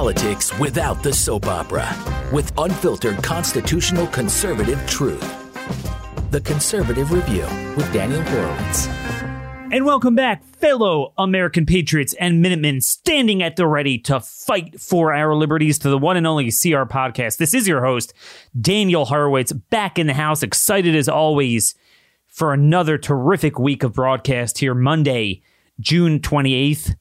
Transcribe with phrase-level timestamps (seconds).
[0.00, 1.86] politics without the soap opera
[2.32, 5.20] with unfiltered constitutional conservative truth.
[6.30, 7.44] The Conservative Review
[7.76, 8.86] with Daniel Horowitz.
[9.70, 15.12] And welcome back, fellow American patriots and Minutemen standing at the ready to fight for
[15.12, 17.36] our liberties to the one and only CR podcast.
[17.36, 18.14] This is your host,
[18.58, 21.74] Daniel Horowitz, back in the house, excited as always
[22.26, 25.42] for another terrific week of broadcast here Monday,
[25.78, 26.94] June 28th,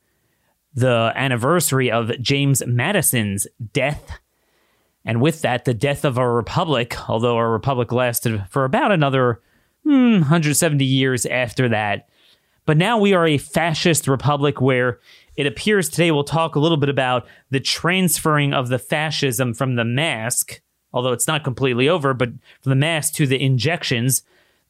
[0.80, 4.20] the anniversary of James Madison's death.
[5.06, 9.42] And with that, the death of our republic, although our republic lasted for about another
[9.84, 12.08] hmm, 170 years after that.
[12.66, 15.00] But now we are a fascist republic where
[15.36, 19.76] it appears today we'll talk a little bit about the transferring of the fascism from
[19.76, 20.62] the mask,
[20.94, 22.30] although it's not completely over, but
[22.62, 24.22] from the mask to the injections,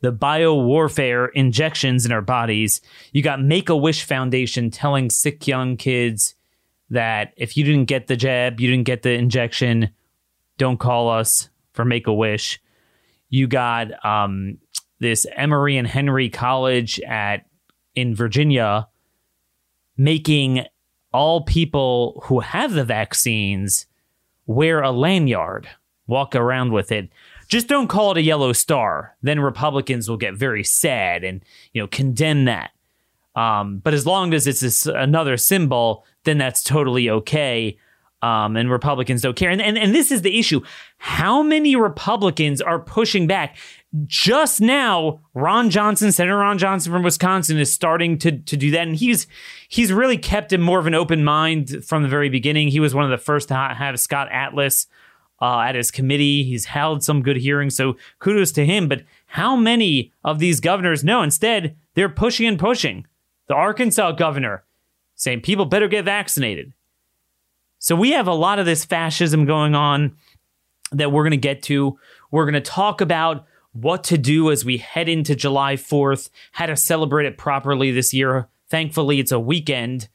[0.02, 2.82] the bio warfare injections in our bodies.
[3.12, 6.36] You got Make a Wish Foundation telling sick young kids
[6.90, 9.90] that if you didn't get the jab, you didn't get the injection,
[10.58, 12.62] don't call us for Make a Wish.
[13.30, 14.58] You got um,
[15.00, 17.46] this Emory and Henry College at
[17.96, 18.88] in Virginia
[19.98, 20.66] making
[21.12, 23.86] all people who have the vaccines
[24.46, 25.68] wear a lanyard,
[26.08, 27.10] walk around with it.
[27.50, 29.16] Just don't call it a yellow star.
[29.22, 32.72] Then Republicans will get very sad and you know condemn that.
[33.36, 37.78] Um, but as long as it's another symbol, then that's totally okay.
[38.22, 39.50] Um, and Republicans don't care.
[39.50, 40.62] And, and and this is the issue:
[40.98, 43.58] how many Republicans are pushing back?
[44.06, 48.88] just now Ron Johnson, Senator Ron Johnson from Wisconsin, is starting to to do that,
[48.88, 49.28] and he's
[49.68, 52.68] he's really kept him more of an open mind from the very beginning.
[52.68, 54.88] He was one of the first to have Scott Atlas
[55.42, 56.44] uh, at his committee.
[56.44, 58.88] He's held some good hearings, so kudos to him.
[58.88, 61.22] But how many of these governors know?
[61.22, 63.06] Instead, they're pushing and pushing.
[63.48, 64.64] The Arkansas governor
[65.16, 66.74] saying people better get vaccinated.
[67.78, 70.16] So we have a lot of this fascism going on
[70.92, 71.98] that we're going to get to.
[72.32, 76.66] We're going to talk about what to do as we head into July 4th, how
[76.66, 78.50] to celebrate it properly this year.
[78.70, 80.10] Thankfully, it's a weekend.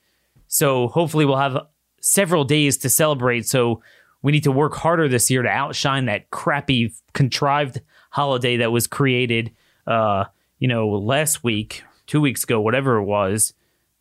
[0.49, 1.67] So hopefully, we'll have
[2.01, 3.47] several days to celebrate.
[3.47, 3.83] So
[4.25, 8.87] we need to work harder this year to outshine that crappy, contrived holiday that was
[8.87, 9.53] created,
[9.87, 10.25] uh,
[10.59, 13.53] you know, last week, two weeks ago, whatever it was,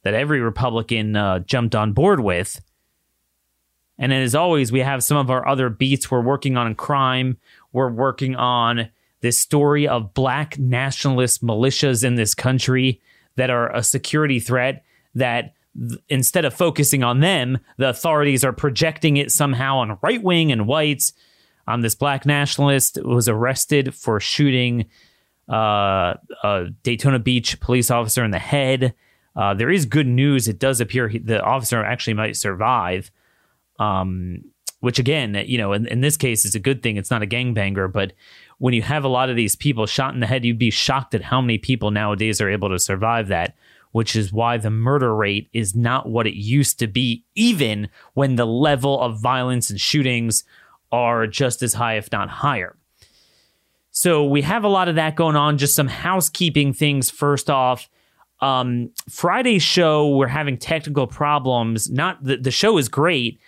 [0.03, 2.61] that every Republican uh, jumped on board with.
[3.99, 6.09] And as always, we have some of our other beats.
[6.09, 7.37] We're working on crime.
[7.73, 13.01] We're working on this story of black nationalist militias in this country
[13.35, 14.85] that are a security threat
[15.15, 15.53] that
[16.07, 20.67] instead of focusing on them, the authorities are projecting it somehow on right wing and
[20.67, 21.13] whites.
[21.67, 24.85] Um, this black nationalist was arrested for shooting
[25.51, 28.93] uh, a Daytona Beach police officer in the head.
[29.35, 30.47] Uh, there is good news.
[30.47, 33.11] It does appear he, the officer actually might survive.
[33.79, 34.43] Um,
[34.83, 36.97] which again, you know, in, in this case, is a good thing.
[36.97, 38.11] It's not a gangbanger, but
[38.57, 41.15] when you have a lot of these people shot in the head, you'd be shocked
[41.15, 43.55] at how many people nowadays are able to survive that,
[43.93, 48.35] which is why the murder rate is not what it used to be, even when
[48.35, 50.43] the level of violence and shootings
[50.91, 52.75] are just as high, if not higher.
[53.91, 55.57] So we have a lot of that going on.
[55.57, 57.09] Just some housekeeping things.
[57.09, 57.87] First off,
[58.41, 61.89] um, Friday's show, we're having technical problems.
[61.89, 63.39] Not the, the show is great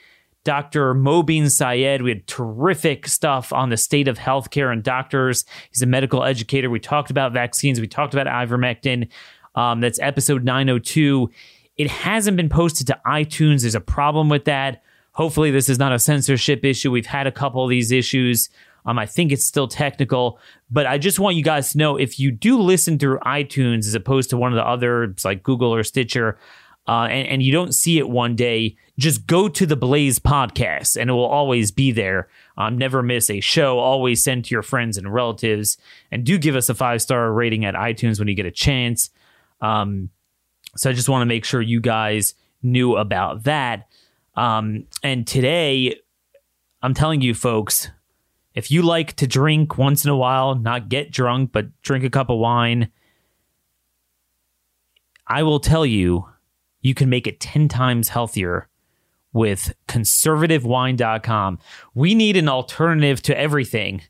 [0.46, 0.94] Dr.
[0.94, 2.04] Mobeen Syed.
[2.04, 5.44] We had terrific stuff on the state of healthcare and doctors.
[5.72, 6.70] He's a medical educator.
[6.70, 7.82] We talked about vaccines.
[7.82, 9.10] We talked about ivermectin.
[9.56, 11.30] Um, that's episode 902.
[11.78, 13.62] It hasn't been posted to iTunes.
[13.62, 14.84] There's a problem with that.
[15.12, 16.92] Hopefully, this is not a censorship issue.
[16.92, 18.50] We've had a couple of these issues.
[18.86, 20.40] Um, I think it's still technical,
[20.70, 23.96] but I just want you guys to know if you do listen through iTunes as
[23.96, 26.38] opposed to one of the others like Google or Stitcher,
[26.88, 31.00] uh, and, and you don't see it one day, just go to the Blaze podcast
[31.00, 32.28] and it will always be there.
[32.58, 33.80] Um, never miss a show.
[33.80, 35.78] Always send to your friends and relatives.
[36.12, 39.10] And do give us a five star rating at iTunes when you get a chance.
[39.62, 40.10] Um,
[40.76, 43.88] so I just want to make sure you guys knew about that.
[44.36, 46.00] Um, and today,
[46.82, 47.90] I'm telling you, folks,
[48.54, 52.10] if you like to drink once in a while, not get drunk, but drink a
[52.10, 52.90] cup of wine,
[55.28, 56.30] I will tell you
[56.82, 58.68] you can make it 10 times healthier
[59.34, 61.60] with conservativewine.com.
[61.94, 64.02] We need an alternative to everything.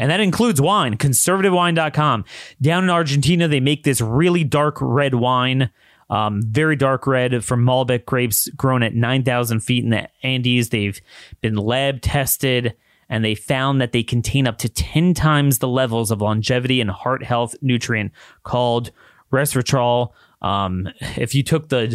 [0.00, 2.24] And that includes wine, conservativewine.com.
[2.62, 5.70] Down in Argentina, they make this really dark red wine,
[6.08, 10.70] um, very dark red from Malbec grapes grown at 9,000 feet in the Andes.
[10.70, 10.98] They've
[11.42, 12.74] been lab tested
[13.10, 16.90] and they found that they contain up to 10 times the levels of longevity and
[16.90, 18.10] heart health nutrient
[18.42, 18.92] called
[19.30, 21.88] resveratrol Um, if you took the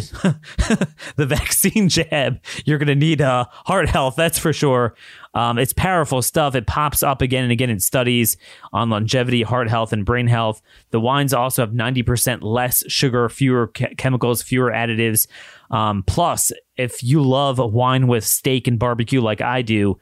[1.16, 4.14] the vaccine jab, you're going to need uh, heart health.
[4.16, 4.94] That's for sure.
[5.34, 6.54] Um, it's powerful stuff.
[6.54, 8.36] It pops up again and again in studies
[8.72, 10.62] on longevity, heart health, and brain health.
[10.90, 15.26] The wines also have 90% less sugar, fewer chemicals, fewer additives.
[15.70, 19.98] Um, plus, if you love a wine with steak and barbecue like I do,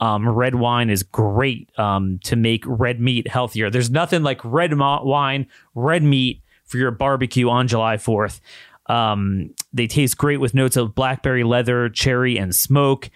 [0.00, 3.70] um, red wine is great um, to make red meat healthier.
[3.70, 8.40] There's nothing like red wine, red meat for your barbecue on July 4th.
[8.86, 13.08] Um, they taste great with notes of blackberry leather, cherry, and smoke.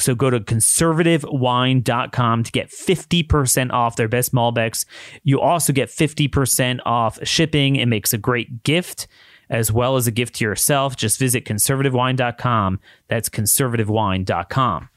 [0.00, 4.86] So go to conservativewine.com to get 50% off their best Malbecs.
[5.22, 7.76] You also get 50% off shipping.
[7.76, 9.06] It makes a great gift
[9.50, 10.96] as well as a gift to yourself.
[10.96, 12.80] Just visit conservativewine.com.
[13.08, 14.88] That's conservativewine.com.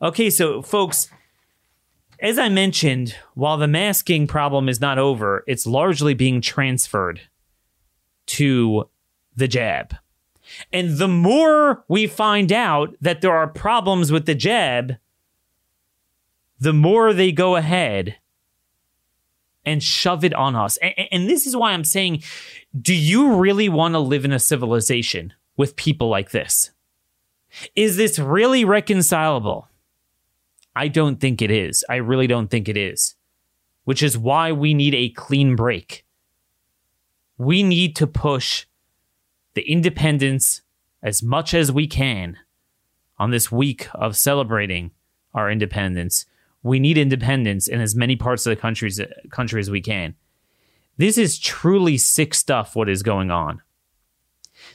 [0.00, 1.08] Okay, so folks,
[2.22, 7.20] as I mentioned, while the masking problem is not over, it's largely being transferred
[8.26, 8.88] to
[9.34, 9.96] the jab.
[10.72, 14.96] And the more we find out that there are problems with the jab,
[16.60, 18.16] the more they go ahead
[19.64, 20.76] and shove it on us.
[20.76, 22.22] And, and this is why I'm saying,
[22.80, 26.70] do you really want to live in a civilization with people like this?
[27.74, 29.68] Is this really reconcilable?
[30.74, 31.84] I don't think it is.
[31.88, 33.14] I really don't think it is.
[33.84, 36.04] Which is why we need a clean break.
[37.36, 38.66] We need to push
[39.54, 40.62] the independence
[41.02, 42.38] as much as we can
[43.18, 44.92] on this week of celebrating
[45.34, 46.26] our independence.
[46.62, 48.88] We need independence in as many parts of the country
[49.60, 50.14] as, we can.
[50.96, 53.62] This is truly sick stuff, what is going on.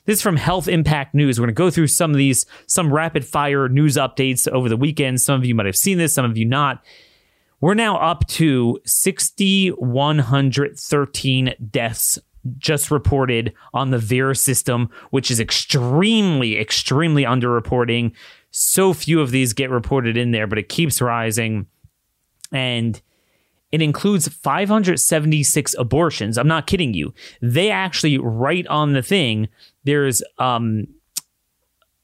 [0.08, 1.38] This is from Health Impact News.
[1.38, 4.78] We're going to go through some of these, some rapid fire news updates over the
[4.78, 5.20] weekend.
[5.20, 6.82] Some of you might have seen this, some of you not.
[7.60, 12.20] We're now up to 6,113 deaths
[12.58, 18.14] just reported on the VAERS system, which is extremely, extremely underreporting.
[18.50, 21.68] So few of these get reported in there, but it keeps rising.
[22.54, 23.02] And
[23.72, 26.38] it includes 576 abortions.
[26.38, 27.14] I'm not kidding you.
[27.42, 29.50] They actually write on the thing
[29.88, 30.86] there's um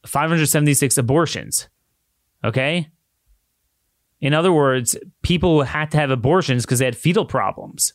[0.05, 1.67] 576 abortions.
[2.43, 2.89] Okay?
[4.19, 7.93] In other words, people had to have abortions because they had fetal problems.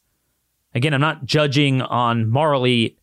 [0.74, 2.98] Again, I'm not judging on morally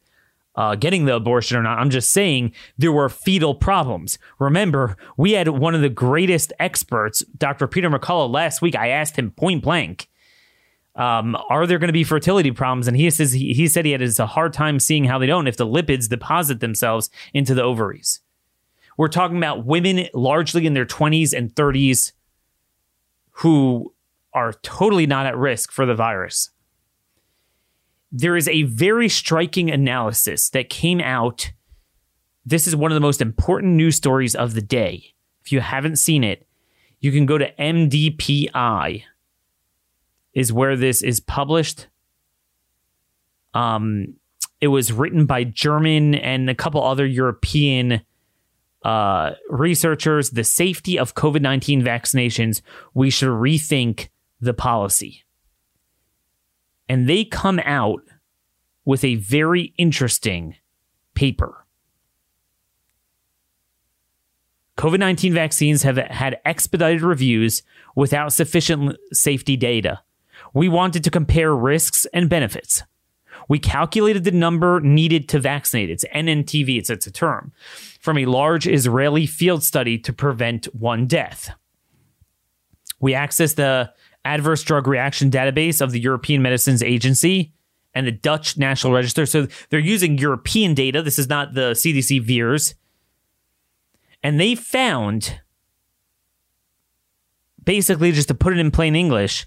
[0.56, 1.80] uh, getting the abortion or not.
[1.80, 4.18] I'm just saying there were fetal problems.
[4.40, 7.68] Remember, we had one of the greatest experts, Dr.
[7.68, 8.76] Peter McCullough, last week.
[8.76, 10.08] I asked him point blank
[10.96, 12.88] um, are there going to be fertility problems?
[12.88, 15.48] And he says he, he said he had a hard time seeing how they don't
[15.48, 18.22] if the lipids deposit themselves into the ovaries.
[18.98, 22.14] We're talking about women largely in their 20s and 30s
[23.32, 23.94] who
[24.34, 26.50] are totally not at risk for the virus.
[28.12, 31.52] There is a very striking analysis that came out.
[32.46, 35.14] This is one of the most important news stories of the day.
[35.44, 36.48] If you haven't seen it,
[37.02, 39.04] you can go to MDPI
[40.36, 41.88] is where this is published.
[43.56, 44.16] Um,
[44.62, 48.02] it was written by German and a couple other European
[48.84, 50.32] uh, researchers.
[50.32, 52.62] The safety of COVID 19 vaccinations,
[52.94, 54.10] we should rethink
[54.40, 55.24] the policy.
[56.88, 58.02] And they come out
[58.84, 60.56] with a very interesting
[61.16, 61.66] paper.
[64.78, 67.64] COVID 19 vaccines have had expedited reviews
[67.96, 70.02] without sufficient safety data.
[70.54, 72.84] We wanted to compare risks and benefits.
[73.48, 75.90] We calculated the number needed to vaccinate.
[75.90, 77.52] It's NNTV, it's, it's a term,
[78.00, 81.52] from a large Israeli field study to prevent one death.
[83.00, 87.54] We accessed the adverse drug reaction database of the European Medicines Agency
[87.94, 89.26] and the Dutch National Register.
[89.26, 91.02] So they're using European data.
[91.02, 92.74] This is not the CDC VAERS.
[94.24, 95.40] And they found,
[97.64, 99.46] basically, just to put it in plain English,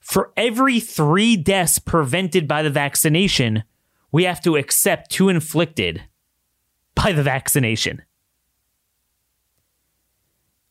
[0.00, 3.64] for every three deaths prevented by the vaccination,
[4.10, 6.02] we have to accept two inflicted
[6.94, 8.02] by the vaccination.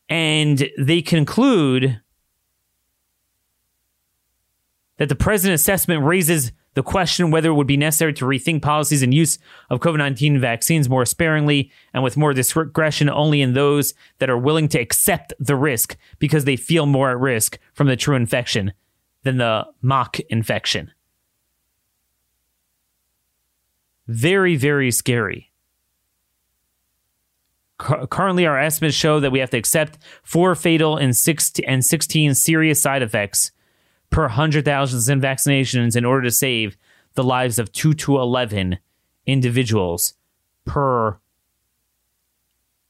[0.08, 2.00] And they conclude
[4.98, 9.02] that the present assessment raises the question whether it would be necessary to rethink policies
[9.02, 9.38] and use
[9.70, 14.38] of COVID 19 vaccines more sparingly and with more discretion only in those that are
[14.38, 18.72] willing to accept the risk because they feel more at risk from the true infection
[19.22, 20.90] than the mock infection.
[24.06, 25.52] Very, very scary.
[27.78, 32.34] currently, our estimates show that we have to accept four fatal and, six and 16
[32.34, 33.52] serious side effects
[34.10, 36.76] per 100,000 in vaccinations in order to save
[37.14, 38.78] the lives of 2 to 11
[39.26, 40.14] individuals
[40.64, 41.18] per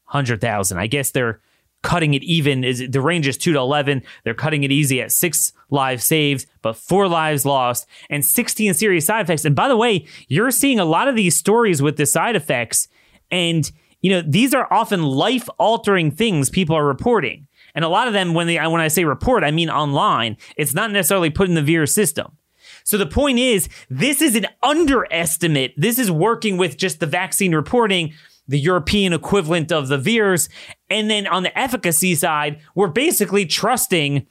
[0.05, 0.77] 100,000.
[0.77, 1.39] I guess they're
[1.83, 5.11] cutting it even is the range is 2 to 11 they're cutting it easy at
[5.11, 9.45] 6 lives saved but 4 lives lost and 16 serious side effects.
[9.45, 12.87] And by the way you're seeing a lot of these stories with the side effects.
[13.31, 13.71] And
[14.01, 17.47] you know these are often life altering things people are reporting.
[17.73, 20.37] And a lot of them when they when I say report I mean online.
[20.57, 22.37] It's not necessarily put in the VAERS system.
[22.83, 25.73] So the point is, this is an underestimate.
[25.77, 28.13] This is working with just the vaccine reporting,
[28.51, 30.49] the European equivalent of the VAERS.
[30.89, 34.27] And then on the efficacy side, we're basically trusting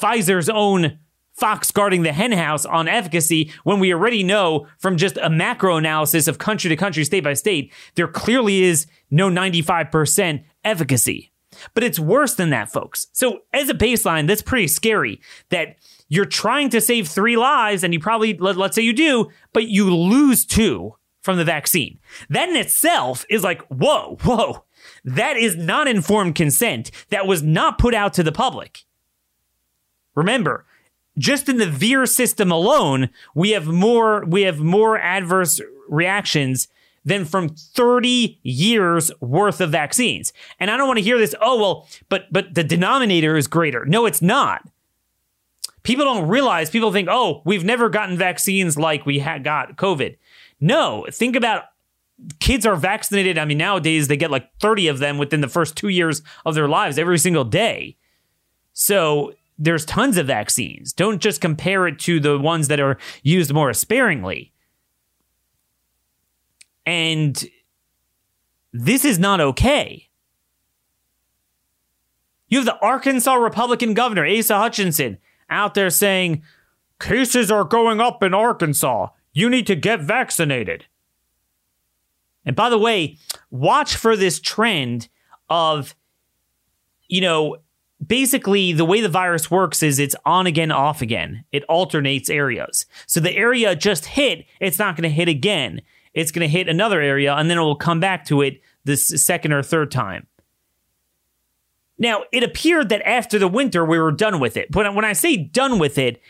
[0.00, 0.98] Pfizer's own
[1.34, 6.28] fox guarding the henhouse on efficacy when we already know from just a macro analysis
[6.28, 11.30] of country to country, state by state, there clearly is no 95% efficacy.
[11.74, 13.08] But it's worse than that, folks.
[13.12, 15.76] So, as a baseline, that's pretty scary that
[16.08, 19.68] you're trying to save three lives and you probably, let, us say you do, but
[19.68, 21.98] you lose two from the vaccine.
[22.28, 24.64] That in itself is like, whoa, whoa.
[25.04, 26.90] That is not informed consent.
[27.10, 28.84] That was not put out to the public.
[30.14, 30.66] Remember,
[31.16, 36.68] just in the VAERS system alone, we have more we have more adverse reactions
[37.04, 40.32] than from 30 years worth of vaccines.
[40.60, 43.84] And I don't want to hear this, oh well, but but the denominator is greater.
[43.84, 44.68] No, it's not.
[45.82, 50.16] People don't realize, people think, oh, we've never gotten vaccines like we had got COVID.
[50.62, 51.64] No, think about
[52.38, 53.36] kids are vaccinated.
[53.36, 56.54] I mean, nowadays they get like 30 of them within the first two years of
[56.54, 57.96] their lives every single day.
[58.72, 60.92] So there's tons of vaccines.
[60.92, 64.52] Don't just compare it to the ones that are used more sparingly.
[66.86, 67.44] And
[68.72, 70.08] this is not okay.
[72.46, 75.18] You have the Arkansas Republican governor, Asa Hutchinson,
[75.50, 76.44] out there saying,
[77.00, 79.08] cases are going up in Arkansas.
[79.32, 80.86] You need to get vaccinated.
[82.44, 83.18] And by the way,
[83.50, 85.08] watch for this trend
[85.48, 85.94] of,
[87.08, 87.58] you know,
[88.04, 91.44] basically the way the virus works is it's on again, off again.
[91.52, 92.86] It alternates areas.
[93.06, 95.82] So the area just hit, it's not going to hit again.
[96.14, 99.06] It's going to hit another area and then it will come back to it this
[99.06, 100.26] second or third time.
[101.98, 104.72] Now, it appeared that after the winter, we were done with it.
[104.72, 106.20] But when I say done with it,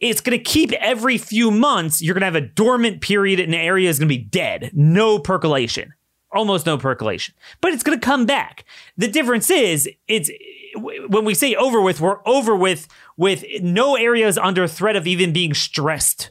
[0.00, 3.52] it's going to keep every few months, you're going to have a dormant period and
[3.52, 4.70] the area is going to be dead.
[4.72, 5.94] No percolation.
[6.32, 7.34] Almost no percolation.
[7.60, 8.64] But it's going to come back.
[8.96, 10.30] The difference is, it's
[10.76, 12.86] when we say over with, we're over with
[13.16, 16.30] with no areas under threat of even being stressed.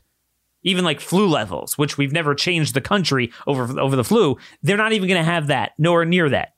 [0.63, 4.77] Even like flu levels, which we've never changed the country over over the flu, they're
[4.77, 6.56] not even going to have that, nowhere near that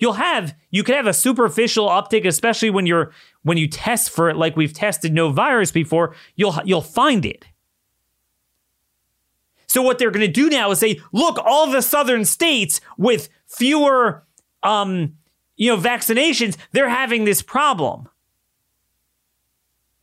[0.00, 4.28] you'll have you can have a superficial uptick, especially when you're when you test for
[4.28, 6.16] it, like we've tested no virus before.
[6.34, 7.46] You'll you'll find it.
[9.68, 13.28] So what they're going to do now is say, look, all the southern states with
[13.46, 14.26] fewer,
[14.64, 15.14] um,
[15.56, 18.08] you know, vaccinations, they're having this problem.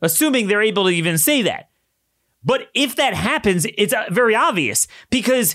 [0.00, 1.68] Assuming they're able to even say that.
[2.42, 5.54] But if that happens, it's uh, very obvious because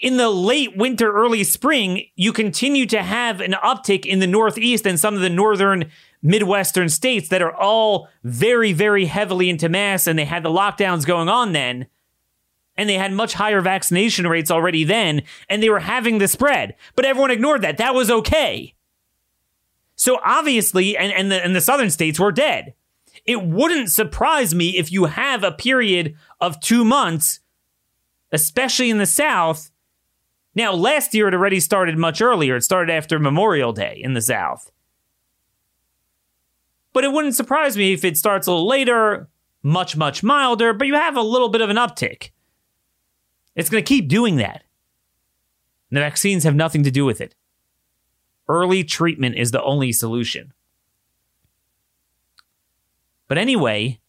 [0.00, 4.86] in the late winter, early spring, you continue to have an uptick in the Northeast
[4.86, 5.90] and some of the northern
[6.22, 11.06] Midwestern states that are all very, very heavily into mass and they had the lockdowns
[11.06, 11.86] going on then.
[12.76, 16.76] And they had much higher vaccination rates already then, and they were having the spread.
[16.96, 17.76] But everyone ignored that.
[17.76, 18.74] That was okay.
[19.96, 22.72] So obviously, and, and, the, and the southern states were dead.
[23.26, 27.40] It wouldn't surprise me if you have a period of two months,
[28.32, 29.70] especially in the South,
[30.54, 32.56] now, last year it already started much earlier.
[32.56, 34.70] It started after Memorial Day in the South.
[36.92, 39.28] But it wouldn't surprise me if it starts a little later,
[39.62, 42.30] much, much milder, but you have a little bit of an uptick.
[43.54, 44.64] It's going to keep doing that.
[45.88, 47.36] And the vaccines have nothing to do with it.
[48.48, 50.52] Early treatment is the only solution.
[53.28, 54.00] But anyway,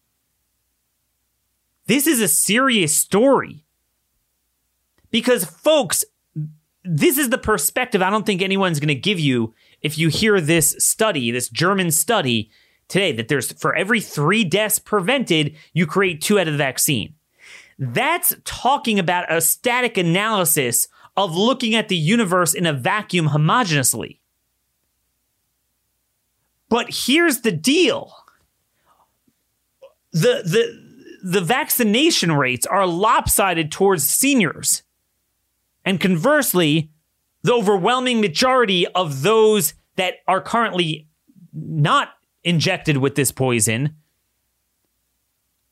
[1.86, 3.64] this is a serious story.
[5.12, 6.04] Because, folks,
[6.84, 10.40] this is the perspective I don't think anyone's going to give you if you hear
[10.40, 12.52] this study, this German study
[12.88, 17.16] today, that there's for every three deaths prevented, you create two out of the vaccine.
[17.80, 24.20] That's talking about a static analysis of looking at the universe in a vacuum homogeneously.
[26.70, 28.14] But here's the deal.
[30.14, 30.92] The the
[31.24, 34.84] the vaccination rates are lopsided towards seniors.
[35.86, 36.92] And conversely,
[37.44, 41.08] the overwhelming majority of those that are currently
[41.54, 42.10] not
[42.44, 43.96] injected with this poison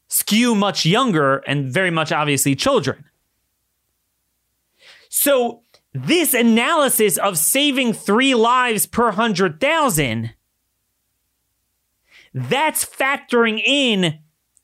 [0.07, 3.05] skew much younger and very much obviously children.
[5.09, 5.61] So
[5.93, 10.33] this analysis of saving three lives per hundred thousand,
[12.33, 14.19] that's factoring in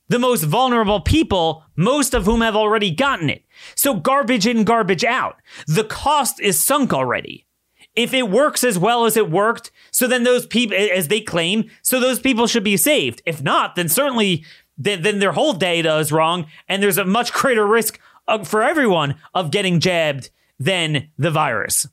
[0.08, 3.44] the most vulnerable people, most of whom have already gotten it.
[3.74, 5.36] So garbage in, garbage out.
[5.66, 7.46] The cost is sunk already.
[7.94, 11.70] If it works as well as it worked, so then those people, as they claim,
[11.82, 13.22] so those people should be saved.
[13.24, 14.44] If not, then certainly,
[14.76, 18.62] then, then their whole data is wrong, and there's a much greater risk of, for
[18.62, 21.86] everyone of getting jabbed than the virus.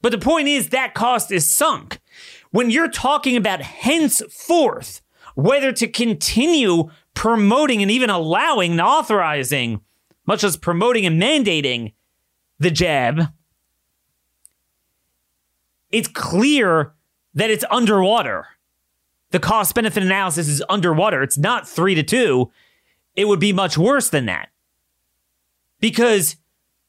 [0.00, 1.98] But the point is that cost is sunk.
[2.50, 5.02] When you're talking about henceforth
[5.34, 9.80] whether to continue promoting and even allowing and authorizing,
[10.26, 11.94] much less promoting and mandating
[12.58, 13.32] the jab,
[15.90, 16.92] it's clear
[17.34, 18.46] that it's underwater.
[19.30, 21.22] The cost benefit analysis is underwater.
[21.22, 22.50] It's not three to two.
[23.14, 24.50] It would be much worse than that
[25.80, 26.36] because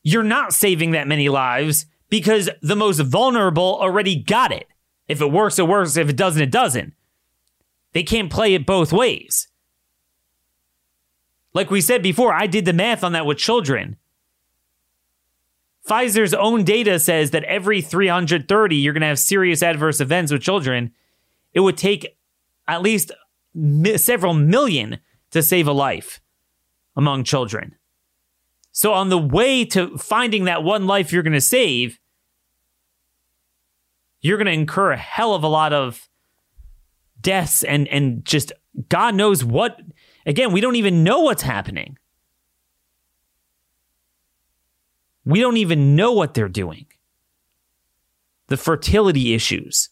[0.04, 4.68] you're not saving that many lives because the most vulnerable already got it.
[5.08, 5.98] If it works, it works.
[5.98, 6.94] If it doesn't, it doesn't.
[7.94, 9.48] They can't play it both ways.
[11.58, 13.98] Like we said before, I did the math on that with children.
[15.90, 20.44] Pfizer's own data says that every 330, you're going to have serious adverse events with
[20.44, 20.92] children.
[21.54, 22.16] It would take
[22.68, 23.12] at least
[23.96, 25.00] several million
[25.32, 26.22] to save a life
[26.96, 27.74] among children.
[28.72, 31.98] So, on the way to finding that one life you're going to save,
[34.22, 36.08] you're going to incur a hell of a lot of
[37.20, 38.52] deaths and and just
[38.90, 39.80] God knows what.
[40.28, 41.98] Again, we don't even know what's happening.
[45.24, 46.86] We don't even know what they're doing.
[48.48, 49.90] The fertility issues.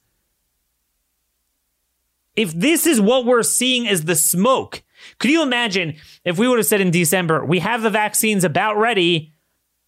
[2.36, 4.84] If this is what we're seeing as the smoke,
[5.20, 8.78] could you imagine if we would have said in December, we have the vaccines about
[8.78, 9.34] ready?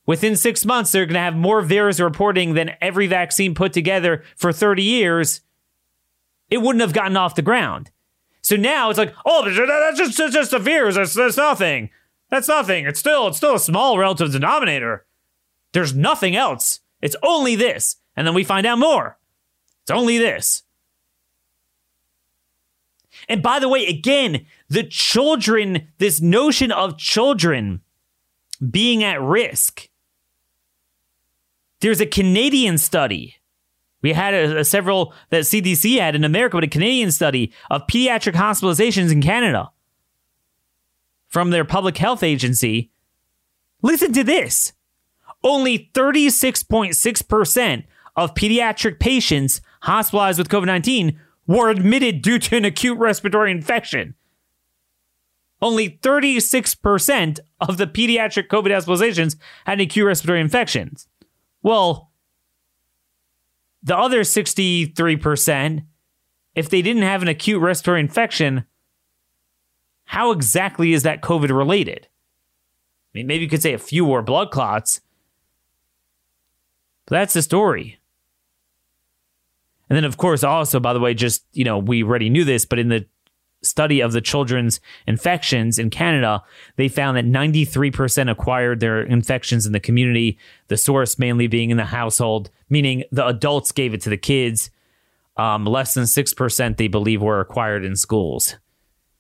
[0.06, 4.24] Within six months, they're going to have more VAERS reporting than every vaccine put together
[4.38, 5.42] for 30 years.
[6.50, 7.92] It wouldn't have gotten off the ground.
[8.48, 10.96] So now it's like, oh, that's just, that's just a virus.
[10.96, 11.90] That's, that's nothing.
[12.30, 12.86] That's nothing.
[12.86, 15.06] It's still, it's still a small relative denominator.
[15.74, 16.80] There's nothing else.
[17.02, 17.98] It's only this.
[18.16, 19.18] And then we find out more.
[19.82, 20.64] It's only this.
[23.28, 27.82] And by the way, again, the children, this notion of children
[28.72, 29.90] being at risk.
[31.82, 33.36] There's a Canadian study.
[34.02, 37.88] We had a, a several that CDC had in America, but a Canadian study of
[37.88, 39.72] pediatric hospitalizations in Canada
[41.28, 42.92] from their public health agency.
[43.82, 44.74] Listen to this.
[45.44, 47.84] Only 36.6%
[48.16, 54.16] of pediatric patients hospitalized with COVID 19 were admitted due to an acute respiratory infection.
[55.62, 61.08] Only 36% of the pediatric COVID hospitalizations had acute respiratory infections.
[61.64, 62.07] Well,
[63.88, 65.86] the other 63%,
[66.56, 68.66] if they didn't have an acute respiratory infection,
[70.06, 72.06] how exactly is that COVID related?
[72.06, 75.00] I mean, maybe you could say a few were blood clots,
[77.06, 78.00] but that's the story.
[79.90, 82.66] And then, of course, also, by the way, just, you know, we already knew this,
[82.66, 83.06] but in the
[83.62, 86.44] study of the children's infections in Canada,
[86.76, 91.78] they found that 93% acquired their infections in the community, the source mainly being in
[91.78, 94.70] the household, meaning the adults gave it to the kids.
[95.36, 98.56] Um, less than 6% they believe were acquired in schools.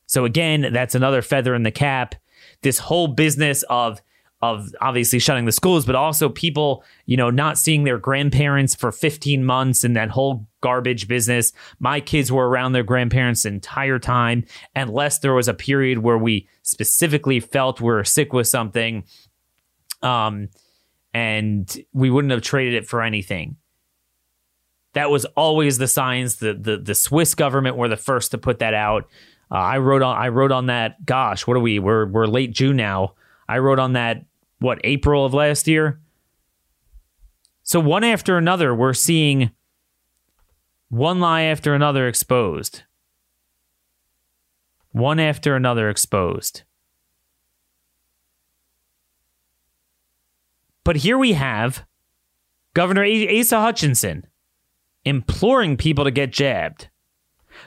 [0.07, 2.15] So, again, that's another feather in the cap.
[2.61, 4.01] This whole business of
[4.41, 8.91] of obviously shutting the schools, but also people, you know, not seeing their grandparents for
[8.91, 11.53] 15 months and that whole garbage business.
[11.79, 14.45] My kids were around their grandparents the entire time,
[14.75, 19.05] unless there was a period where we specifically felt we are sick with something.
[20.03, 20.49] Um,
[21.15, 23.55] and we wouldn't have traded it for anything.
[24.93, 26.35] That was always the signs.
[26.35, 29.07] The the the Swiss government were the first to put that out.
[29.49, 31.03] Uh, I wrote on I wrote on that.
[31.05, 31.79] Gosh, what are we?
[31.79, 33.15] We're we're late June now.
[33.49, 34.25] I wrote on that
[34.59, 35.99] what April of last year.
[37.63, 39.51] So one after another, we're seeing
[40.89, 42.83] one lie after another exposed.
[44.91, 46.63] One after another exposed.
[50.83, 51.85] But here we have
[52.73, 54.25] Governor Asa Hutchinson
[55.03, 56.89] imploring people to get jabbed.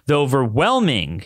[0.06, 1.24] The overwhelming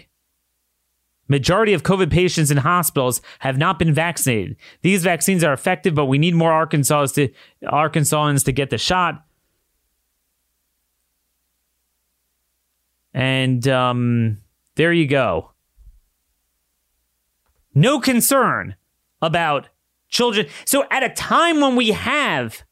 [1.26, 4.56] Majority of COVID patients in hospitals have not been vaccinated.
[4.82, 7.30] These vaccines are effective, but we need more Arkansans to
[7.64, 9.24] Arkansans to get the shot.
[13.14, 14.38] And um,
[14.74, 15.52] there you go.
[17.74, 18.74] No concern
[19.22, 19.68] about
[20.08, 20.46] children.
[20.64, 22.64] So at a time when we have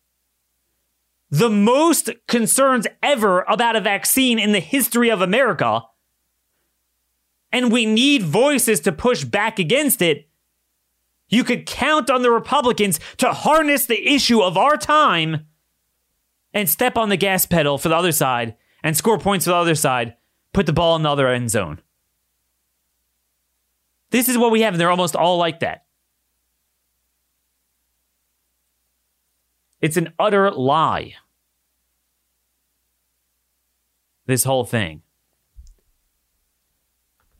[1.31, 5.83] the most concerns ever about a vaccine in the history of America,
[7.53, 10.29] and we need voices to push back against it,
[11.29, 15.47] you could count on the Republicans to harness the issue of our time
[16.53, 19.57] and step on the gas pedal for the other side and score points for the
[19.57, 20.17] other side,
[20.53, 21.81] put the ball in the other end zone.
[24.11, 25.87] This is what we have, and they're almost all like that.
[29.81, 31.15] It's an utter lie.
[34.27, 35.03] This whole thing.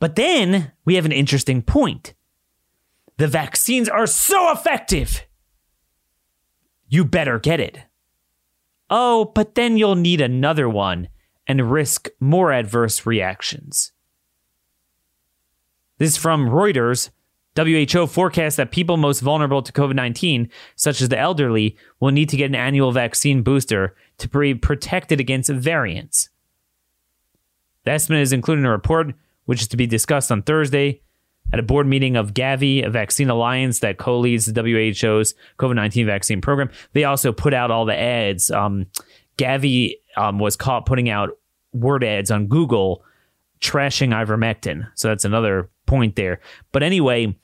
[0.03, 2.13] But then we have an interesting point.
[3.15, 5.25] The vaccines are so effective.
[6.89, 7.79] You better get it.
[8.89, 11.07] Oh, but then you'll need another one
[11.47, 13.93] and risk more adverse reactions.
[15.99, 17.09] This is from Reuters.
[17.55, 22.27] WHO forecasts that people most vulnerable to COVID 19, such as the elderly, will need
[22.27, 26.27] to get an annual vaccine booster to be protected against variants.
[27.85, 29.13] The estimate is included in a report
[29.45, 31.01] which is to be discussed on Thursday
[31.51, 35.75] at a board meeting of Gavi, a vaccine alliance that co leads the WHO's COVID
[35.75, 36.69] 19 vaccine program.
[36.93, 38.49] They also put out all the ads.
[38.49, 38.87] Um,
[39.37, 41.29] Gavi um, was caught putting out
[41.73, 43.03] word ads on Google
[43.61, 44.87] trashing ivermectin.
[44.95, 46.39] So that's another point there.
[46.71, 47.35] But anyway,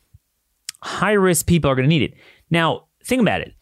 [0.82, 2.14] high risk people are going to need it.
[2.50, 3.54] Now, think about it.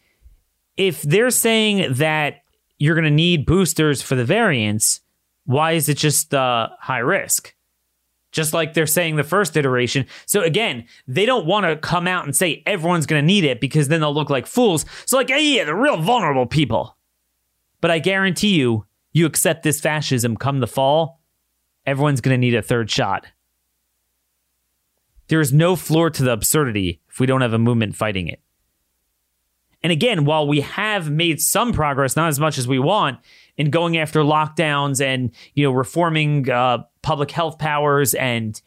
[0.76, 2.42] If they're saying that
[2.78, 5.00] you're going to need boosters for the variants,
[5.44, 7.54] why is it just uh, high risk?
[8.38, 10.06] Just like they're saying the first iteration.
[10.24, 13.60] So again, they don't want to come out and say everyone's going to need it
[13.60, 14.86] because then they'll look like fools.
[15.06, 16.96] So like, hey, yeah, the real vulnerable people.
[17.80, 21.20] But I guarantee you, you accept this fascism come the fall,
[21.84, 23.26] everyone's going to need a third shot.
[25.26, 28.40] There is no floor to the absurdity if we don't have a movement fighting it.
[29.82, 33.18] And again, while we have made some progress, not as much as we want,
[33.56, 38.60] in going after lockdowns and you know reforming uh, public health powers and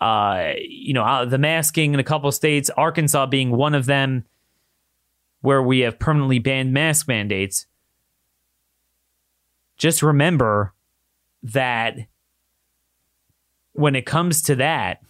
[0.00, 4.24] uh, you know uh, the masking in a couple states, Arkansas being one of them,
[5.40, 7.66] where we have permanently banned mask mandates.
[9.76, 10.72] Just remember
[11.42, 11.96] that
[13.72, 15.02] when it comes to that,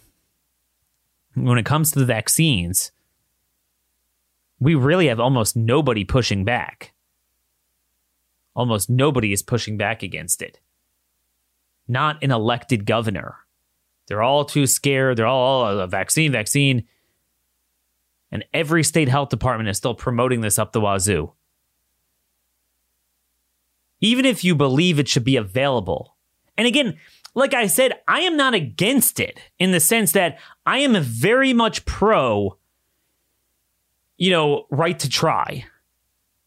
[1.35, 2.91] when it comes to the vaccines,
[4.59, 6.93] we really have almost nobody pushing back.
[8.55, 10.59] Almost nobody is pushing back against it.
[11.87, 13.37] Not an elected governor.
[14.07, 15.17] They're all too scared.
[15.17, 16.85] They're all, oh, vaccine, vaccine.
[18.31, 21.33] And every state health department is still promoting this up the wazoo.
[23.99, 26.15] Even if you believe it should be available.
[26.57, 26.97] And again,
[27.33, 31.53] like I said, I am not against it in the sense that I am very
[31.53, 32.57] much pro,
[34.17, 35.65] you know, right to try.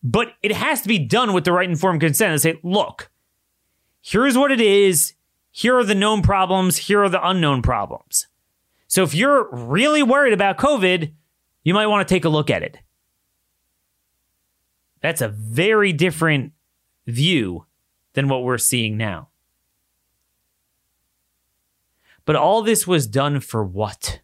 [0.03, 3.11] But it has to be done with the right informed consent and say, look,
[4.03, 5.15] here's what it is.
[5.57, 6.77] Here are the known problems.
[6.77, 8.27] Here are the unknown problems.
[8.89, 11.13] So if you're really worried about COVID,
[11.63, 12.81] you might want to take a look at it.
[15.01, 16.55] That's a very different
[17.07, 17.67] view
[18.15, 19.29] than what we're seeing now.
[22.25, 24.19] But all this was done for what?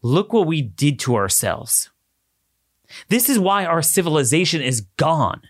[0.00, 1.90] Look what we did to ourselves.
[3.08, 5.42] This is why our civilization is gone.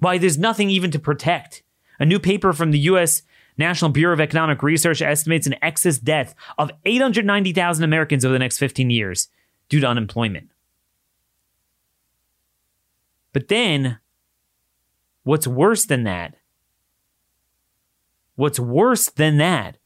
[0.00, 1.62] Why there's nothing even to protect.
[2.02, 3.22] A new paper from the U.S.
[3.56, 8.58] National Bureau of Economic Research estimates an excess death of 890,000 Americans over the next
[8.58, 9.28] 15 years
[9.70, 10.50] due to unemployment.
[13.32, 13.98] But then,
[15.22, 16.34] what's worse than that
[18.34, 19.76] What's worse than that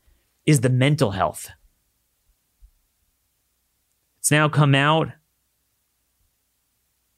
[0.45, 1.51] is the mental health.
[4.19, 5.09] It's now come out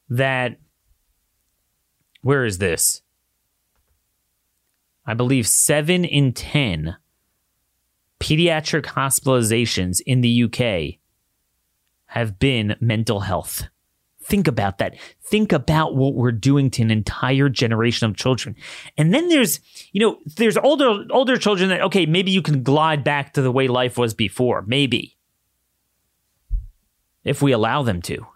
[0.09, 0.59] that,
[2.23, 3.03] where is this?
[5.09, 6.99] I believe seven in 10
[8.21, 11.01] pediatric hospitalizations in the UK
[12.09, 13.69] have been mental health.
[14.23, 14.97] Think about that.
[15.23, 18.55] Think about what we're doing to an entire generation of children.
[18.99, 19.61] And then there's,
[19.93, 23.51] you know, there's older older children that okay, maybe you can glide back to the
[23.51, 25.17] way life was before, maybe.
[27.25, 28.27] If we allow them to.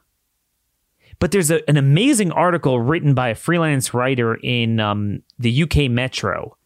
[1.18, 5.90] But there's a, an amazing article written by a freelance writer in um, the UK
[5.90, 6.56] Metro.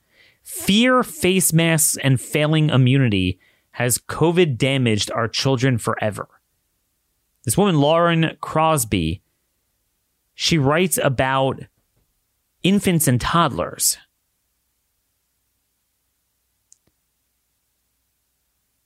[0.46, 3.40] Fear, face masks, and failing immunity
[3.72, 6.28] has COVID damaged our children forever.
[7.44, 9.22] This woman, Lauren Crosby,
[10.36, 11.64] she writes about
[12.62, 13.98] infants and toddlers.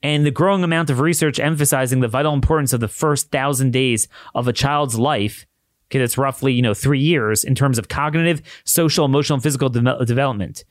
[0.03, 4.09] and the growing amount of research emphasizing the vital importance of the first thousand days
[4.35, 5.45] of a child's life.
[5.91, 9.69] Okay, that's roughly you know three years in terms of cognitive, social, emotional, and physical
[9.69, 10.65] de- development.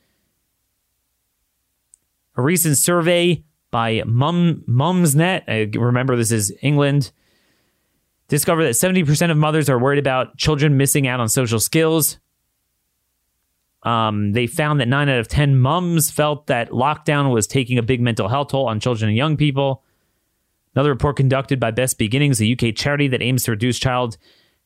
[2.39, 7.12] A recent survey by Mum, Mumsnet, I remember this is England,
[8.30, 12.17] discovered that 70% of mothers are worried about children missing out on social skills.
[13.84, 17.84] Um, they found that nine out of 10 mums felt that lockdown was taking a
[17.84, 19.84] big mental health toll on children and young people.
[20.75, 24.15] Another report conducted by Best Beginnings, a UK charity that aims to reduce child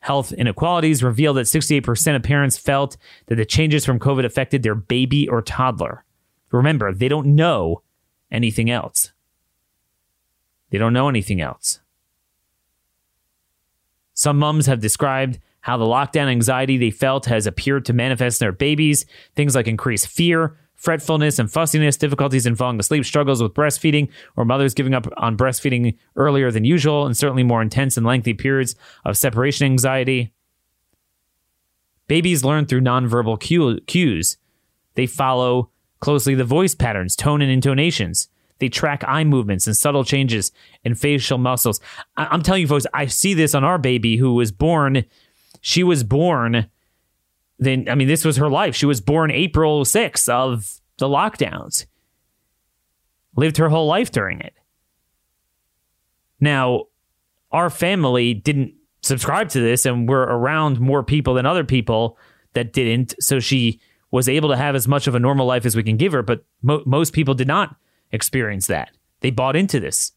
[0.02, 4.76] health inequalities, revealed that 68% of parents felt that the changes from COVID affected their
[4.76, 6.06] baby or toddler.
[6.54, 7.82] Remember, they don't know
[8.32, 9.12] anything else.
[10.70, 11.80] They don't know anything else.
[14.14, 18.46] Some mums have described how the lockdown anxiety they felt has appeared to manifest in
[18.46, 23.54] their babies, things like increased fear, fretfulness and fussiness, difficulties in falling asleep, struggles with
[23.54, 28.06] breastfeeding, or mothers giving up on breastfeeding earlier than usual, and certainly more intense and
[28.06, 30.32] lengthy periods of separation anxiety.
[32.08, 33.40] Babies learn through nonverbal
[33.88, 34.38] cues.
[34.96, 35.72] They follow
[36.04, 38.28] closely the voice patterns, tone, and intonations.
[38.60, 40.52] They track eye movements and subtle changes
[40.84, 41.80] in facial muscles.
[42.18, 45.06] I- am telling you, folks, I see this on our baby who was born
[45.62, 46.70] she was born
[47.58, 48.76] then I mean this was her life.
[48.76, 51.86] She was born April 6th of the lockdowns.
[53.38, 54.54] Lived her whole life during it.
[56.42, 56.88] Now,
[57.52, 62.18] our family didn't subscribe to this and we're around more people than other people
[62.54, 63.80] that didn't, so she
[64.14, 66.22] was able to have as much of a normal life as we can give her,
[66.22, 67.76] but mo- most people did not
[68.12, 68.92] experience that.
[69.22, 70.12] They bought into this.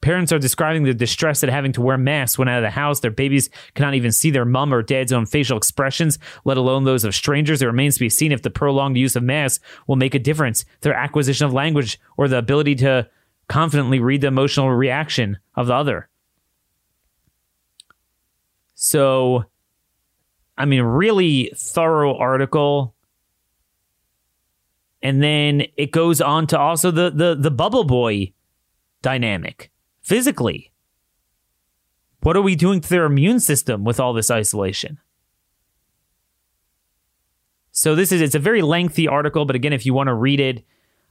[0.00, 3.00] Parents are describing the distress at having to wear masks when out of the house.
[3.00, 7.02] Their babies cannot even see their mom or dad's own facial expressions, let alone those
[7.02, 7.60] of strangers.
[7.60, 10.64] It remains to be seen if the prolonged use of masks will make a difference.
[10.82, 13.08] Their acquisition of language or the ability to
[13.48, 16.08] confidently read the emotional reaction of the other.
[18.74, 19.46] So,
[20.56, 22.94] I mean, really thorough article.
[25.02, 28.32] And then it goes on to also the the the bubble boy
[29.02, 30.70] dynamic physically.
[32.22, 35.00] What are we doing to their immune system with all this isolation?
[37.72, 40.38] So this is it's a very lengthy article, but again, if you want to read
[40.38, 40.64] it,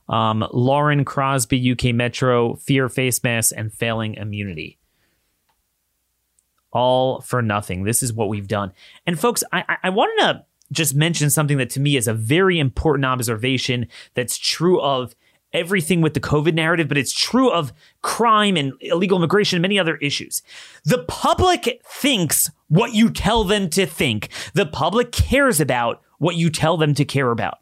[0.07, 4.77] um, Lauren Crosby, UK Metro, fear, face masks, and failing immunity.
[6.71, 7.83] All for nothing.
[7.83, 8.71] This is what we've done.
[9.05, 12.59] And folks, I, I wanted to just mention something that to me is a very
[12.59, 15.15] important observation that's true of
[15.53, 19.77] everything with the COVID narrative, but it's true of crime and illegal immigration and many
[19.77, 20.41] other issues.
[20.85, 24.29] The public thinks what you tell them to think.
[24.53, 27.59] The public cares about what you tell them to care about.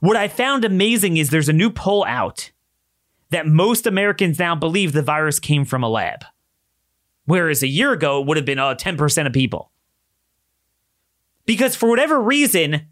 [0.00, 2.50] What I found amazing is there's a new poll out
[3.30, 6.24] that most Americans now believe the virus came from a lab.
[7.26, 9.70] Whereas a year ago, it would have been uh, 10% of people.
[11.44, 12.86] Because for whatever reason,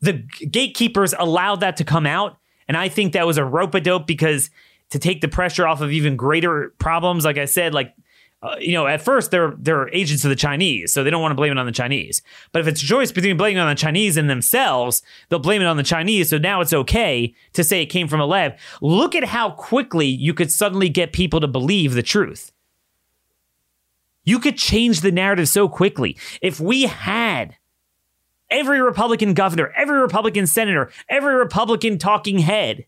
[0.00, 2.38] the gatekeepers allowed that to come out
[2.70, 4.48] and I think that was a rope a dope because
[4.90, 7.96] to take the pressure off of even greater problems, like I said, like
[8.44, 11.32] uh, you know, at first they're they're agents of the Chinese, so they don't want
[11.32, 12.22] to blame it on the Chinese.
[12.52, 15.62] But if it's a choice between blaming it on the Chinese and themselves, they'll blame
[15.62, 16.30] it on the Chinese.
[16.30, 18.56] So now it's okay to say it came from a lab.
[18.80, 22.52] Look at how quickly you could suddenly get people to believe the truth.
[24.30, 26.16] You could change the narrative so quickly.
[26.40, 27.56] If we had
[28.48, 32.86] every Republican governor, every Republican senator, every Republican talking head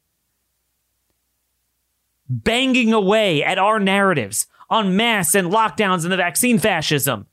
[2.28, 7.26] banging away at our narratives on masks and lockdowns and the vaccine fascism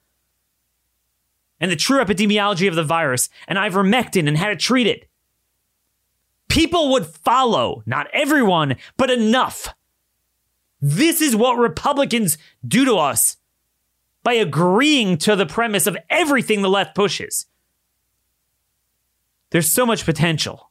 [1.60, 5.08] and the true epidemiology of the virus and ivermectin and how to treat it.
[6.48, 9.72] People would follow, not everyone, but enough.
[10.82, 13.38] This is what Republicans do to us
[14.24, 17.46] by agreeing to the premise of everything the left pushes.
[19.52, 20.70] There's so much potential.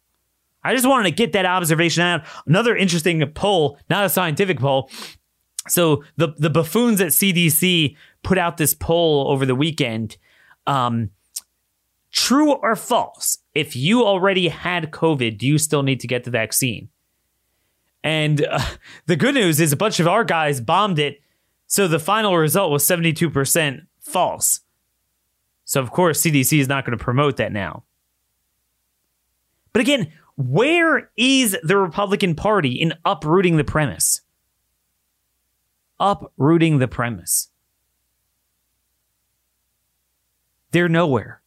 [0.62, 2.24] I just wanted to get that observation out.
[2.46, 4.90] Another interesting poll, not a scientific poll.
[5.68, 10.16] So the the buffoons at CDC put out this poll over the weekend.
[10.66, 11.10] Um,
[12.10, 13.38] true or false?
[13.54, 16.88] If you already had COVID, do you still need to get the vaccine?
[18.02, 18.60] And uh,
[19.06, 21.20] the good news is a bunch of our guys bombed it.
[21.68, 24.60] So the final result was 72% false.
[25.64, 27.84] So, of course, CDC is not going to promote that now.
[29.72, 34.22] But again, where is the Republican Party in uprooting the premise?
[36.00, 37.48] Uprooting the premise.
[40.72, 41.42] They're nowhere.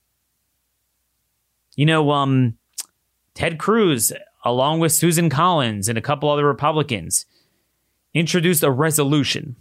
[1.75, 2.57] You know, um,
[3.33, 7.25] Ted Cruz along with Susan Collins and a couple other Republicans,
[8.13, 9.55] introduced a resolution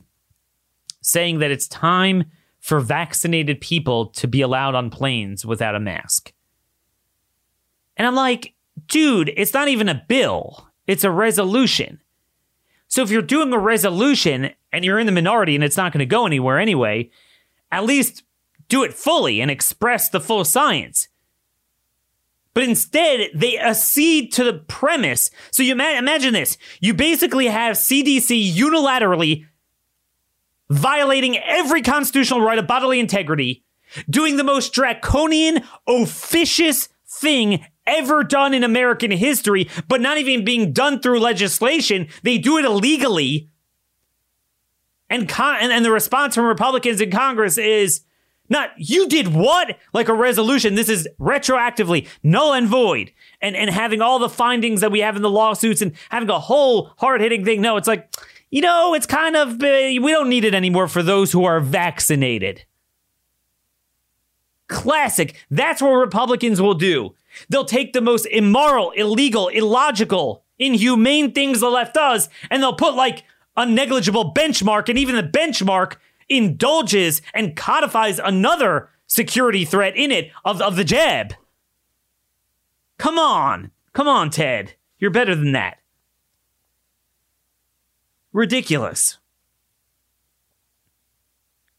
[1.03, 2.25] saying that it's time
[2.61, 6.33] for vaccinated people to be allowed on planes without a mask.
[7.97, 8.55] And I'm like,
[8.87, 12.01] dude, it's not even a bill, it's a resolution.
[12.89, 16.01] So if you're doing a resolution and you're in the minority and it's not going
[16.01, 17.11] to go anywhere anyway,
[17.71, 18.25] at least
[18.69, 21.09] do it fully and express the full science.
[22.53, 25.31] But instead, they accede to the premise.
[25.53, 26.59] So you ma- imagine this.
[26.81, 29.47] You basically have CDC unilaterally
[30.71, 33.65] violating every constitutional right of bodily integrity,
[34.09, 40.73] doing the most draconian, officious thing ever done in American history, but not even being
[40.73, 42.07] done through legislation.
[42.23, 43.49] They do it illegally.
[45.09, 48.03] And, con- and, and the response from Republicans in Congress is
[48.49, 49.77] not, you did what?
[49.93, 50.77] Like a resolution.
[50.77, 53.11] This is retroactively null and void.
[53.41, 56.39] And, and having all the findings that we have in the lawsuits and having a
[56.39, 57.61] whole hard hitting thing.
[57.61, 58.15] No, it's like,
[58.51, 61.61] you know, it's kind of, uh, we don't need it anymore for those who are
[61.61, 62.65] vaccinated.
[64.69, 65.37] Classic.
[65.51, 67.15] That's what Republicans will do.
[67.49, 72.95] They'll take the most immoral, illegal, illogical, inhumane things the left does, and they'll put
[72.95, 73.25] like
[73.57, 75.97] a negligible benchmark, and even the benchmark
[76.29, 81.35] indulges and codifies another security threat in it of, of the jab.
[82.99, 83.73] Come on.
[83.93, 84.75] Come on, Ted.
[84.99, 85.79] You're better than that.
[88.33, 89.19] Ridiculous.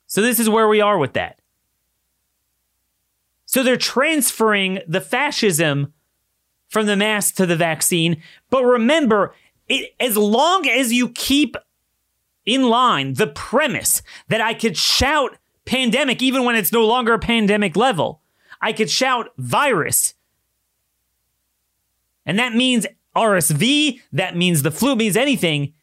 [0.07, 1.41] So, this is where we are with that.
[3.51, 5.91] So they're transferring the fascism
[6.69, 8.23] from the mask to the vaccine.
[8.49, 9.35] But remember,
[9.67, 11.57] it, as long as you keep
[12.45, 17.19] in line the premise that I could shout pandemic even when it's no longer a
[17.19, 18.21] pandemic level,
[18.61, 20.13] I could shout virus.
[22.25, 22.87] And that means
[23.17, 25.73] RSV, that means the flu, means anything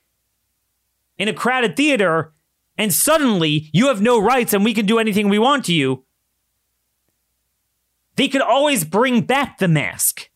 [1.18, 2.32] in a crowded theater.
[2.76, 6.04] And suddenly you have no rights and we can do anything we want to you.
[8.16, 10.30] They could always bring back the mask.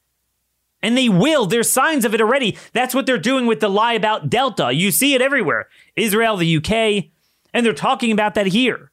[0.82, 1.46] And they will.
[1.46, 2.58] There's signs of it already.
[2.72, 4.72] That's what they're doing with the lie about Delta.
[4.72, 7.10] You see it everywhere Israel, the UK,
[7.54, 8.90] and they're talking about that here.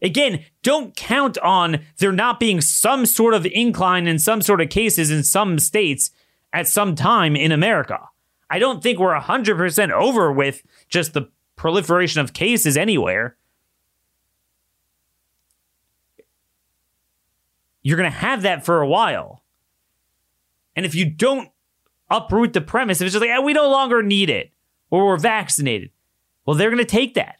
[0.00, 4.68] Again, don't count on there not being some sort of incline in some sort of
[4.68, 6.10] cases in some states
[6.52, 8.00] at some time in America.
[8.52, 13.36] I don't think we're 100% over with just the proliferation of cases anywhere.
[17.82, 19.42] you're going to have that for a while.
[20.74, 21.50] And if you don't
[22.08, 24.52] uproot the premise, if it's just like, eh, we no longer need it
[24.90, 25.90] or we're vaccinated,
[26.46, 27.36] well, they're going to take that.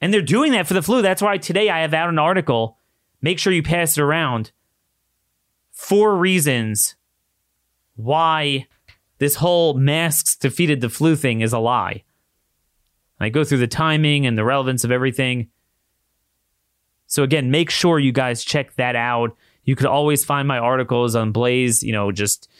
[0.00, 1.00] And they're doing that for the flu.
[1.00, 2.76] That's why today I have out an article.
[3.20, 4.50] Make sure you pass it around.
[5.70, 6.96] Four reasons
[7.94, 8.66] why
[9.22, 12.02] this whole masks defeated the flu thing is a lie.
[13.20, 15.48] I go through the timing and the relevance of everything.
[17.06, 19.36] So again, make sure you guys check that out.
[19.62, 22.50] You could always find my articles on Blaze, you know, just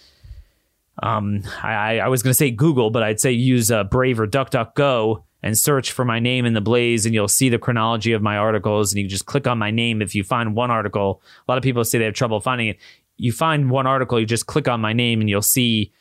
[1.02, 4.28] um, I, I was going to say Google, but I'd say use uh, Brave or
[4.28, 8.22] DuckDuckGo and search for my name in the Blaze, and you'll see the chronology of
[8.22, 8.92] my articles.
[8.92, 11.22] And you just click on my name if you find one article.
[11.48, 12.78] A lot of people say they have trouble finding it.
[13.16, 15.92] You find one article, you just click on my name, and you'll see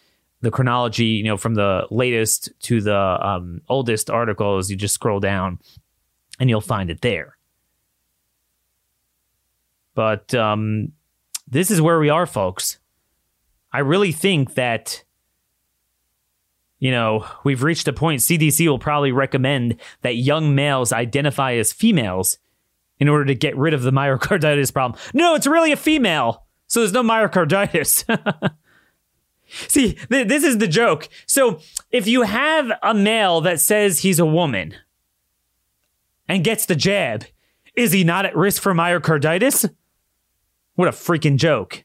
[0.41, 1.05] the chronology.
[1.05, 4.69] You know, from the latest to the um, oldest articles.
[4.69, 5.59] You just scroll down,
[6.39, 7.37] and you'll find it there.
[9.93, 10.93] But um,
[11.47, 12.79] this is where we are, folks.
[13.73, 15.03] I really think that,
[16.79, 21.71] you know, we've reached a point CDC will probably recommend that young males identify as
[21.71, 22.37] females
[22.99, 24.99] in order to get rid of the myocarditis problem.
[25.13, 26.45] No, it's really a female.
[26.67, 28.05] So there's no myocarditis.
[29.51, 31.09] See, th- this is the joke.
[31.25, 31.59] So
[31.91, 34.75] if you have a male that says he's a woman
[36.27, 37.25] and gets the jab,
[37.75, 39.69] is he not at risk for myocarditis?
[40.75, 41.83] What a freaking joke.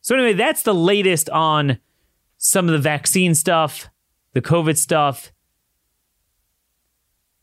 [0.00, 1.78] So, anyway, that's the latest on
[2.36, 3.88] some of the vaccine stuff,
[4.34, 5.32] the COVID stuff.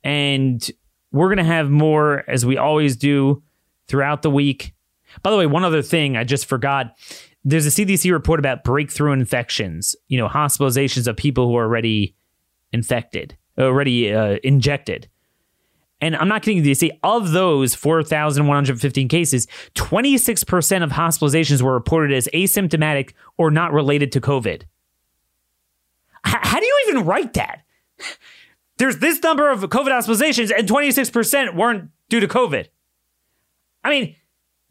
[0.03, 0.69] And
[1.11, 3.41] we're going to have more, as we always do,
[3.87, 4.73] throughout the week.
[5.23, 6.95] By the way, one other thing I just forgot
[7.43, 12.15] there's a CDC report about breakthrough infections, you know, hospitalizations of people who are already
[12.71, 15.07] infected, already uh, injected.
[16.01, 16.73] And I'm not kidding you.
[16.73, 24.11] See, of those 4,115 cases, 26% of hospitalizations were reported as asymptomatic or not related
[24.13, 24.63] to COVID.
[26.25, 27.63] H- how do you even write that?
[28.77, 32.67] There's this number of COVID hospitalizations, and 26% weren't due to COVID.
[33.83, 34.15] I mean,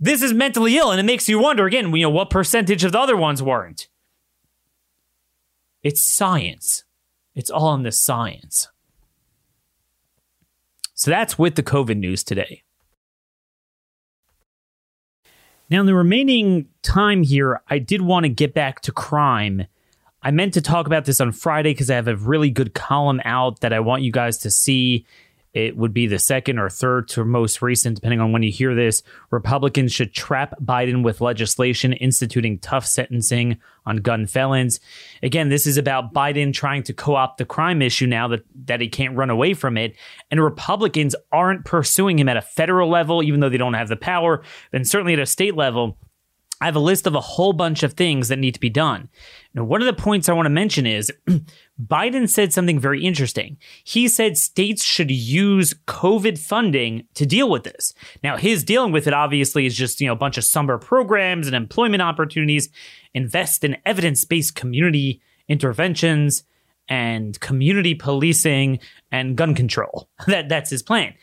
[0.00, 2.92] this is mentally ill, and it makes you wonder again, you know, what percentage of
[2.92, 3.88] the other ones weren't?
[5.82, 6.84] It's science.
[7.34, 8.68] It's all in the science.
[10.94, 12.62] So that's with the COVID news today.
[15.70, 19.66] Now, in the remaining time here, I did want to get back to crime.
[20.22, 23.20] I meant to talk about this on Friday because I have a really good column
[23.24, 25.06] out that I want you guys to see.
[25.52, 28.74] It would be the second or third to most recent, depending on when you hear
[28.74, 29.02] this.
[29.30, 34.78] Republicans should trap Biden with legislation instituting tough sentencing on gun felons.
[35.24, 38.80] Again, this is about Biden trying to co opt the crime issue now that, that
[38.80, 39.96] he can't run away from it.
[40.30, 43.96] And Republicans aren't pursuing him at a federal level, even though they don't have the
[43.96, 44.42] power,
[44.72, 45.98] and certainly at a state level.
[46.60, 49.08] I have a list of a whole bunch of things that need to be done.
[49.54, 51.10] Now, one of the points I want to mention is
[51.86, 53.56] Biden said something very interesting.
[53.84, 57.94] He said states should use COVID funding to deal with this.
[58.22, 61.46] Now, his dealing with it obviously is just, you know, a bunch of summer programs
[61.46, 62.68] and employment opportunities,
[63.14, 66.44] invest in evidence-based community interventions
[66.88, 68.78] and community policing
[69.10, 70.08] and gun control.
[70.26, 71.14] That that's his plan.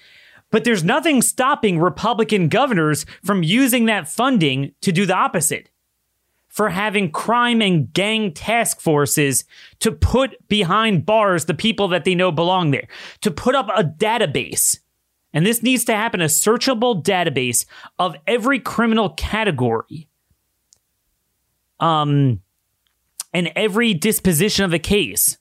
[0.50, 5.70] But there's nothing stopping Republican governors from using that funding to do the opposite.
[6.58, 9.46] For having crime and gang task forces
[9.80, 12.88] to put behind bars the people that they know belong there,
[13.22, 14.80] to put up a database.
[15.34, 17.68] And this needs to happen a searchable database
[18.00, 20.10] of every criminal category.
[21.80, 22.42] Um,
[23.36, 25.38] and every disposition of the case.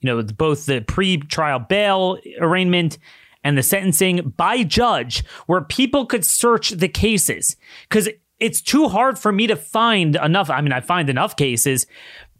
[0.00, 2.98] You know, both the pre trial bail arraignment
[3.42, 7.56] and the sentencing by judge where people could search the cases
[7.88, 8.10] because
[8.40, 10.50] it's too hard for me to find enough.
[10.50, 11.86] I mean, I find enough cases,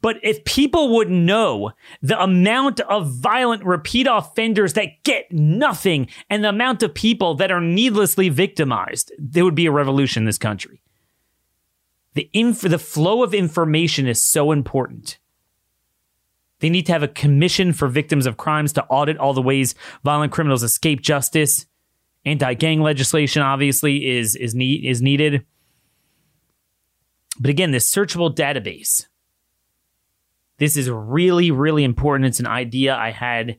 [0.00, 6.42] but if people would know the amount of violent repeat offenders that get nothing and
[6.42, 10.38] the amount of people that are needlessly victimized, there would be a revolution in this
[10.38, 10.82] country.
[12.14, 15.18] The inf- the flow of information is so important.
[16.60, 19.74] They need to have a commission for victims of crimes to audit all the ways
[20.04, 21.66] violent criminals escape justice.
[22.24, 25.44] Anti-gang legislation obviously is is is needed.
[27.40, 29.06] But again, this searchable database.
[30.58, 32.28] This is really, really important.
[32.28, 33.58] It's an idea I had,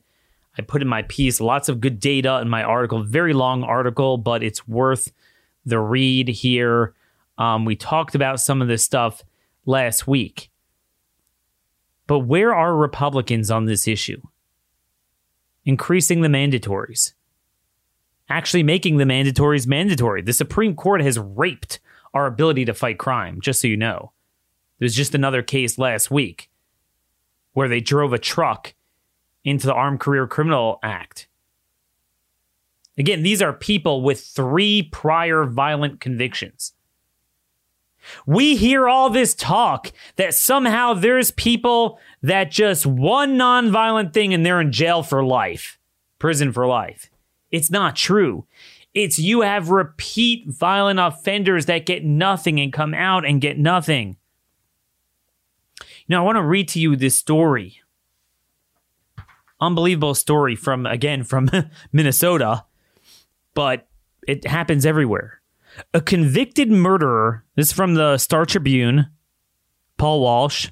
[0.56, 4.18] I put in my piece, lots of good data in my article, very long article,
[4.18, 5.12] but it's worth
[5.66, 6.94] the read here.
[7.38, 9.24] Um, we talked about some of this stuff
[9.66, 10.48] last week.
[12.06, 14.22] But where are Republicans on this issue?
[15.64, 17.14] Increasing the mandatories.
[18.28, 20.22] Actually making the mandatories mandatory.
[20.22, 21.80] The Supreme Court has raped
[22.14, 24.12] our ability to fight crime, just so you know.
[24.78, 26.50] There's just another case last week
[27.52, 28.74] where they drove a truck
[29.44, 31.28] into the Armed Career Criminal Act.
[32.98, 36.74] Again, these are people with three prior violent convictions.
[38.26, 44.44] We hear all this talk that somehow there's people that just one nonviolent thing and
[44.44, 45.78] they're in jail for life,
[46.18, 47.10] prison for life.
[47.50, 48.46] It's not true.
[48.94, 54.16] It's you have repeat violent offenders that get nothing and come out and get nothing.
[55.80, 57.80] You know, I want to read to you this story.
[59.60, 61.48] Unbelievable story from, again, from
[61.92, 62.64] Minnesota,
[63.54, 63.88] but
[64.26, 65.40] it happens everywhere.
[65.94, 69.06] A convicted murderer, this is from the Star Tribune,
[69.96, 70.68] Paul Walsh.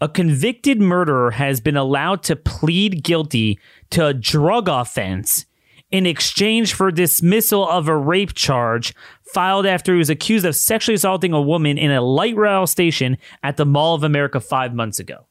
[0.00, 3.58] A convicted murderer has been allowed to plead guilty
[3.90, 5.44] to a drug offense
[5.90, 8.94] in exchange for dismissal of a rape charge
[9.32, 13.16] filed after he was accused of sexually assaulting a woman in a light rail station
[13.42, 15.26] at the Mall of America five months ago.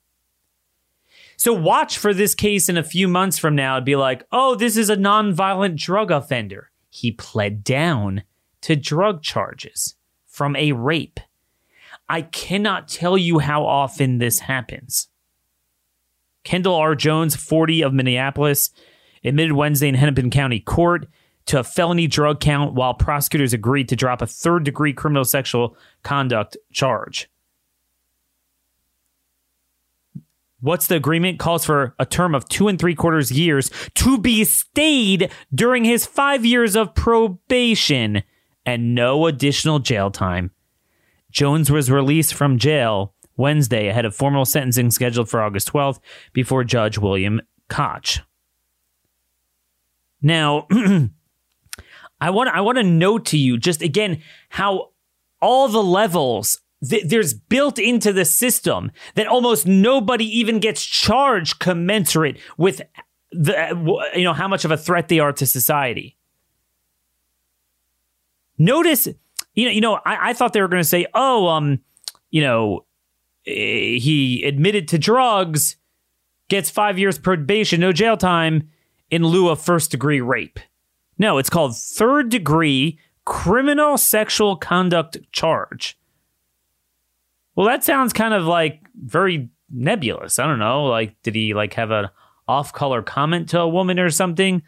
[1.35, 4.55] So watch for this case in a few months from now and be like, oh,
[4.55, 6.71] this is a nonviolent drug offender.
[6.89, 8.23] He pled down
[8.61, 9.95] to drug charges
[10.25, 11.19] from a rape.
[12.09, 15.09] I cannot tell you how often this happens.
[16.43, 16.95] Kendall R.
[16.95, 18.71] Jones, 40 of Minneapolis,
[19.23, 21.07] admitted Wednesday in Hennepin County Court
[21.47, 25.77] to a felony drug count while prosecutors agreed to drop a third degree criminal sexual
[26.03, 27.29] conduct charge.
[30.59, 31.39] What's the agreement?
[31.39, 36.05] Calls for a term of two and three quarters years to be stayed during his
[36.05, 38.23] five years of probation
[38.65, 40.51] and no additional jail time.
[41.29, 45.99] Jones was released from jail Wednesday ahead of formal sentencing scheduled for August 12th
[46.33, 47.39] before Judge William
[47.69, 48.19] Koch.
[50.21, 50.67] Now,
[52.21, 54.89] I want I want to note to you just again how
[55.41, 61.59] all the levels th- there's built into the system that almost nobody even gets charged
[61.59, 62.81] commensurate with
[63.31, 66.17] the you know how much of a threat they are to society.
[68.57, 69.07] Notice
[69.57, 71.79] you know, you know, I, I thought they were going to say, oh, um,
[72.29, 72.85] you know,
[73.47, 75.77] eh, he admitted to drugs,
[76.47, 78.69] gets five years probation, no jail time,
[79.09, 80.59] in lieu of first degree rape.
[81.17, 85.97] No, it's called third degree criminal sexual conduct charge.
[87.55, 90.39] Well, that sounds kind of like very nebulous.
[90.39, 90.85] I don't know.
[90.85, 92.09] Like, did he like have an
[92.47, 94.61] off color comment to a woman or something?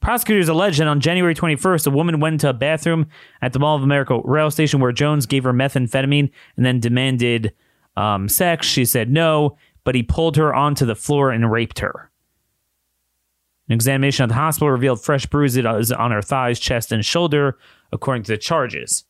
[0.00, 3.08] Prosecutors allege that on January 21st, a woman went to a bathroom
[3.42, 7.52] at the Mall of America rail station where Jones gave her methamphetamine and then demanded
[7.96, 8.66] um, sex.
[8.66, 12.10] She said no, but he pulled her onto the floor and raped her.
[13.68, 17.58] An examination at the hospital revealed fresh bruises on her thighs, chest, and shoulder,
[17.92, 19.04] according to the charges.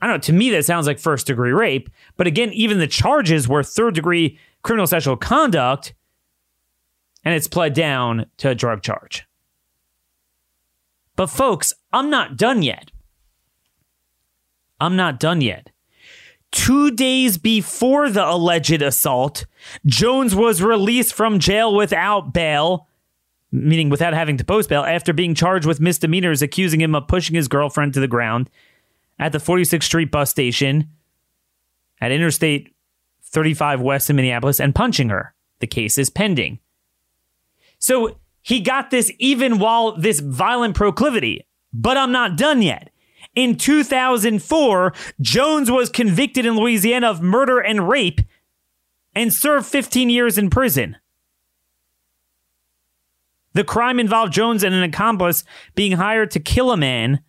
[0.00, 0.20] I don't know.
[0.20, 1.88] To me, that sounds like first degree rape.
[2.16, 5.94] But again, even the charges were third degree criminal sexual conduct,
[7.24, 9.24] and it's pled down to a drug charge.
[11.14, 12.90] But folks, I'm not done yet.
[14.80, 15.70] I'm not done yet.
[16.52, 19.46] Two days before the alleged assault,
[19.86, 22.86] Jones was released from jail without bail,
[23.56, 27.34] meaning without having to post bail, after being charged with misdemeanors accusing him of pushing
[27.34, 28.50] his girlfriend to the ground
[29.18, 30.88] at the 46th Street bus station
[32.00, 32.74] at Interstate
[33.22, 35.34] 35 West in Minneapolis and punching her.
[35.60, 36.58] The case is pending.
[37.78, 41.46] So he got this even while this violent proclivity.
[41.72, 42.90] But I'm not done yet.
[43.34, 48.20] In 2004, Jones was convicted in Louisiana of murder and rape
[49.14, 50.96] and served 15 years in prison.
[53.56, 55.42] The crime involved Jones and an accomplice
[55.74, 57.20] being hired to kill a man,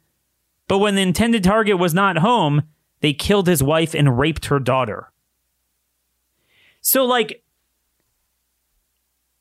[0.67, 2.63] but when the intended target was not home,
[2.99, 5.13] they killed his wife and raped her daughter.
[6.81, 7.45] So, like,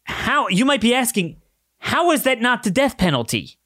[0.04, 1.42] how you might be asking,
[1.78, 3.58] how is that not the death penalty?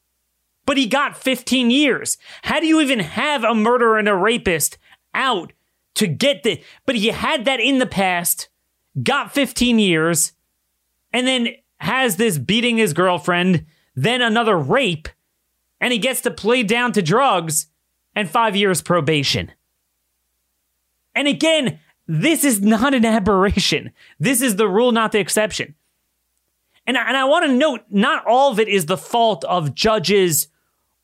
[0.64, 2.16] But he got 15 years.
[2.44, 4.78] How do you even have a murderer and a rapist
[5.12, 5.52] out
[5.96, 6.62] to get the.
[6.86, 8.48] But he had that in the past,
[9.02, 10.32] got 15 years,
[11.12, 11.48] and then
[11.80, 13.64] has this beating his girlfriend,
[13.96, 15.08] then another rape,
[15.80, 17.66] and he gets to plead down to drugs
[18.14, 19.50] and five years probation.
[21.14, 23.92] And again, this is not an aberration.
[24.18, 25.74] This is the rule, not the exception.
[26.86, 30.48] And, and I want to note, not all of it is the fault of judges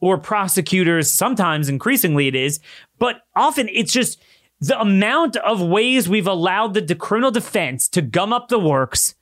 [0.00, 1.12] or prosecutors.
[1.12, 2.60] Sometimes, increasingly, it is,
[2.98, 4.20] but often it's just
[4.60, 9.14] the amount of ways we've allowed the criminal defense to gum up the works,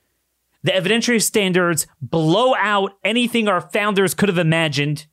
[0.64, 5.06] the evidentiary standards blow out anything our founders could have imagined,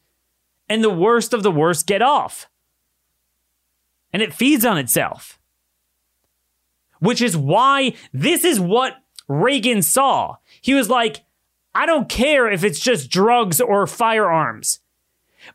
[0.68, 2.49] and the worst of the worst get off.
[4.14, 5.38] And it feeds on itself.
[6.99, 10.38] Which is why this is what Reagan saw.
[10.62, 11.26] He was like,
[11.76, 14.80] I don't care if it's just drugs or firearms.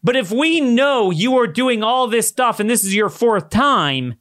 [0.02, 3.48] But if we know you are doing all this stuff and this is your fourth
[3.48, 4.16] time,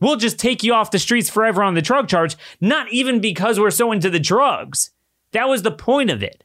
[0.00, 3.58] we'll just take you off the streets forever on the drug charge, not even because
[3.58, 4.90] we're so into the drugs.
[5.32, 6.44] That was the point of it.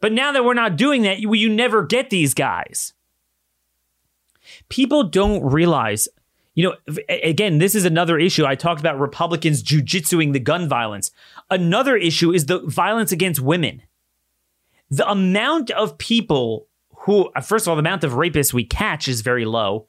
[0.00, 2.92] But now that we're not doing that, you, you never get these guys.
[4.68, 6.08] People don't realize
[6.54, 8.46] you know, again, this is another issue.
[8.46, 11.10] I talked about Republicans jujitsuing the gun violence.
[11.50, 13.82] Another issue is the violence against women.
[14.88, 19.08] The amount of people who, uh, first of all, the amount of rapists we catch
[19.08, 19.88] is very low,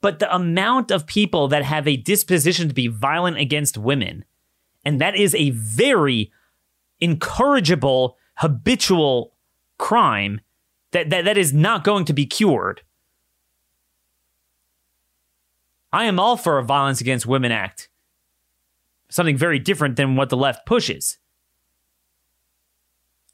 [0.00, 4.24] but the amount of people that have a disposition to be violent against women,
[4.84, 6.30] and that is a very
[7.00, 9.32] incorrigible, habitual
[9.78, 10.40] crime
[10.92, 12.82] that, that, that is not going to be cured
[15.96, 17.88] I am all for a Violence Against Women Act.
[19.08, 21.16] Something very different than what the left pushes.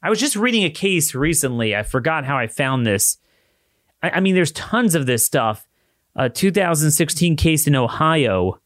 [0.01, 1.75] I was just reading a case recently.
[1.75, 3.17] I forgot how I found this.
[4.01, 5.67] I, I mean, there's tons of this stuff.
[6.15, 8.59] A 2016 case in Ohio.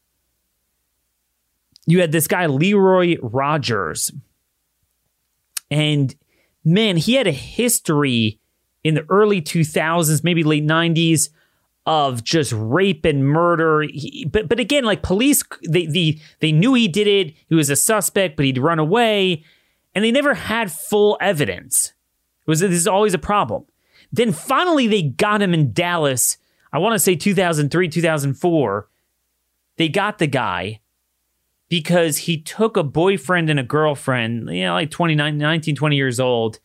[1.86, 4.12] You had this guy, Leroy Rogers.
[5.70, 6.14] And
[6.64, 8.38] man, he had a history
[8.84, 11.30] in the early 2000s, maybe late 90s,
[11.86, 13.82] of just rape and murder.
[13.82, 17.34] He, but but again, like police, they the they knew he did it.
[17.48, 19.42] He was a suspect, but he'd run away,
[19.94, 21.94] and they never had full evidence.
[22.46, 23.64] It was this is always a problem.
[24.12, 26.36] Then finally, they got him in Dallas.
[26.72, 28.88] I want to say 2003, 2004.
[29.76, 30.80] They got the guy
[31.68, 36.18] because he took a boyfriend and a girlfriend, you know, like 29, 19, 20 years
[36.18, 36.58] old,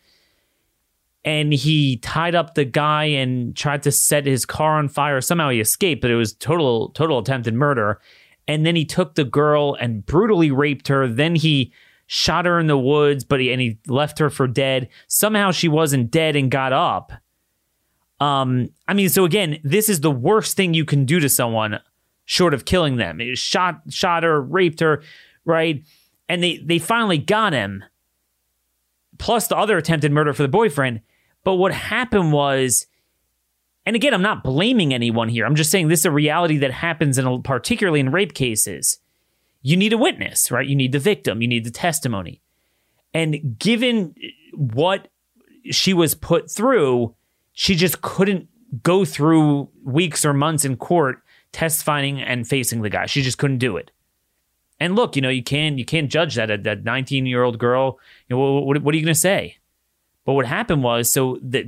[1.26, 5.22] and he tied up the guy and tried to set his car on fire.
[5.22, 8.02] Somehow he escaped, but it was total total attempted murder.
[8.48, 11.08] And then he took the girl and brutally raped her.
[11.08, 11.72] Then he
[12.08, 14.90] shot her in the woods, but he and he left her for dead.
[15.08, 17.14] Somehow she wasn't dead and got up.
[18.24, 21.80] Um, I mean, so again, this is the worst thing you can do to someone
[22.24, 23.20] short of killing them.
[23.20, 25.04] It shot shot her, raped her,
[25.44, 25.84] right?
[26.30, 27.84] And they they finally got him.
[29.18, 31.02] Plus the other attempted murder for the boyfriend.
[31.44, 32.88] But what happened was
[33.86, 35.46] and again, I'm not blaming anyone here.
[35.46, 39.00] I'm just saying this is a reality that happens in a, particularly in rape cases.
[39.62, 40.66] You need a witness, right?
[40.66, 42.42] You need the victim, you need the testimony.
[43.14, 44.16] And given
[44.54, 45.10] what
[45.72, 47.16] she was put through,
[47.54, 48.50] she just couldn't
[48.82, 53.06] go through weeks or months in court testifying and facing the guy.
[53.06, 53.92] She just couldn't do it.
[54.80, 58.00] And look, you know, you can't you can't judge that that 19 year old girl.
[58.28, 59.58] You know, what, what are you going to say?
[60.26, 61.66] But what happened was, so that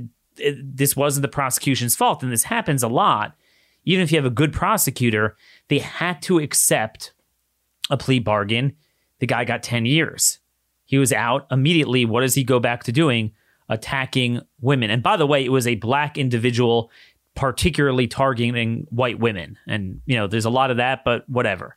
[0.62, 3.34] this wasn't the prosecution's fault, and this happens a lot.
[3.84, 5.36] Even if you have a good prosecutor,
[5.68, 7.12] they had to accept
[7.88, 8.74] a plea bargain.
[9.20, 10.40] The guy got 10 years.
[10.84, 12.04] He was out immediately.
[12.04, 13.32] What does he go back to doing?
[13.68, 14.90] Attacking women.
[14.90, 16.90] And by the way, it was a black individual,
[17.34, 19.58] particularly targeting white women.
[19.66, 21.76] And, you know, there's a lot of that, but whatever.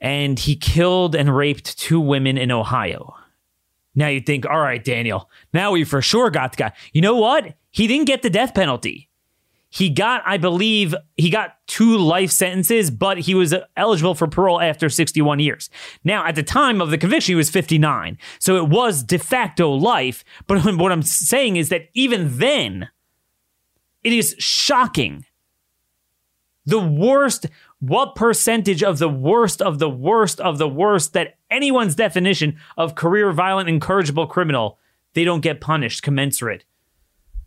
[0.00, 3.14] And he killed and raped two women in Ohio.
[3.94, 6.72] Now you think, all right, Daniel, now we for sure got the guy.
[6.92, 7.54] You know what?
[7.70, 9.09] He didn't get the death penalty.
[9.72, 14.60] He got, I believe, he got two life sentences, but he was eligible for parole
[14.60, 15.70] after 61 years.
[16.02, 18.18] Now, at the time of the conviction, he was 59.
[18.40, 20.24] So it was de facto life.
[20.48, 22.88] But what I'm saying is that even then,
[24.02, 25.24] it is shocking.
[26.66, 27.46] The worst,
[27.78, 32.96] what percentage of the worst of the worst of the worst that anyone's definition of
[32.96, 34.78] career violent incorrigible criminal,
[35.14, 36.64] they don't get punished commensurate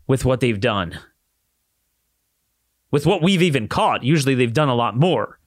[0.06, 0.98] with what they've done
[2.94, 4.04] with what we've even caught.
[4.04, 5.40] Usually they've done a lot more.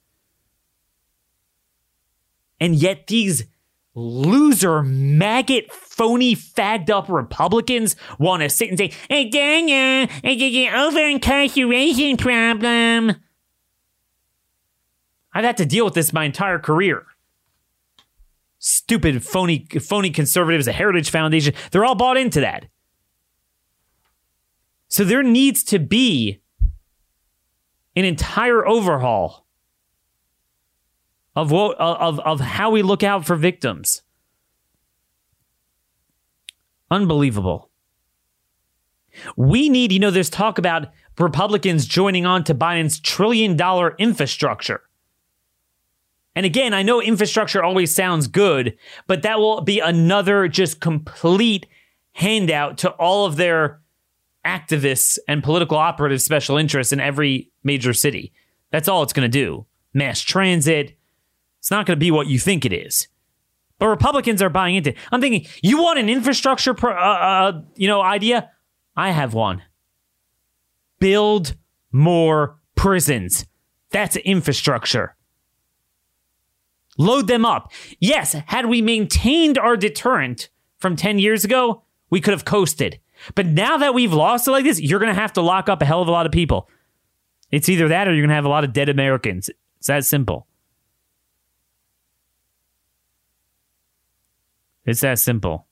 [2.60, 3.44] And yet these
[3.94, 10.74] loser, maggot, phony, fagged up Republicans want to sit and say, hey, Daniel, it's an
[10.78, 13.16] over incarceration problem.
[15.32, 17.06] I've had to deal with this my entire career.
[18.58, 22.66] Stupid, phony, phony conservatives, the Heritage Foundation, they're all bought into that.
[24.88, 26.42] So there needs to be
[27.98, 29.44] an entire overhaul
[31.34, 34.02] of what of of how we look out for victims.
[36.90, 37.70] Unbelievable.
[39.36, 44.82] We need, you know, there's talk about Republicans joining on to Biden's trillion dollar infrastructure.
[46.36, 48.78] And again, I know infrastructure always sounds good,
[49.08, 51.66] but that will be another just complete
[52.12, 53.80] handout to all of their
[54.48, 58.32] activists and political operatives special interests in every major city.
[58.70, 59.66] That's all it's going to do.
[59.92, 60.96] Mass transit.
[61.58, 63.08] It's not going to be what you think it is.
[63.78, 64.96] But Republicans are buying into it.
[65.12, 68.50] I'm thinking, you want an infrastructure, pro- uh, uh, you know, idea?
[68.96, 69.62] I have one.
[70.98, 71.54] Build
[71.92, 73.46] more prisons.
[73.90, 75.14] That's infrastructure.
[76.96, 77.70] Load them up.
[78.00, 82.98] Yes, had we maintained our deterrent from 10 years ago, we could have coasted.
[83.34, 85.82] But now that we've lost it like this, you're going to have to lock up
[85.82, 86.68] a hell of a lot of people.
[87.50, 89.50] It's either that or you're going to have a lot of dead Americans.
[89.78, 90.46] It's that simple.
[94.84, 95.66] It's that simple.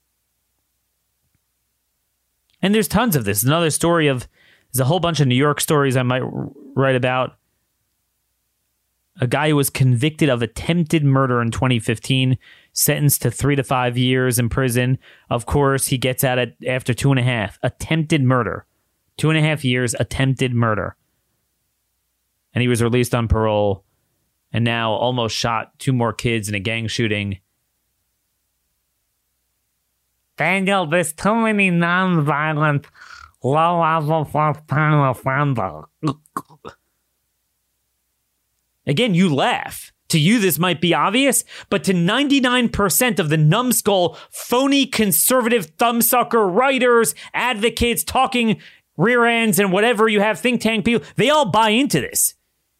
[2.63, 3.43] And there's tons of this.
[3.43, 4.29] Another story of
[4.73, 6.23] there's a whole bunch of New York stories I might
[6.75, 7.37] write about
[9.21, 12.37] a guy who was convicted of attempted murder in 2015,
[12.77, 14.99] sentenced to three to five years in prison.
[15.31, 17.59] Of course, he gets out at after two and a half.
[17.63, 18.67] Attempted murder.
[19.17, 20.95] Two and a half years, attempted murder.
[22.53, 23.83] And he was released on parole
[24.53, 27.39] and now almost shot two more kids in a gang shooting.
[30.37, 32.87] Daniel, there's too many non-violent,
[33.43, 35.85] low-level first-time offenders.
[38.87, 39.93] Again, you laugh.
[40.11, 46.55] To you, this might be obvious, but to 99% of the numbskull, phony conservative thumbsucker
[46.55, 48.61] writers, advocates, talking
[48.97, 52.35] rear ends, and whatever you have, think tank people, they all buy into this.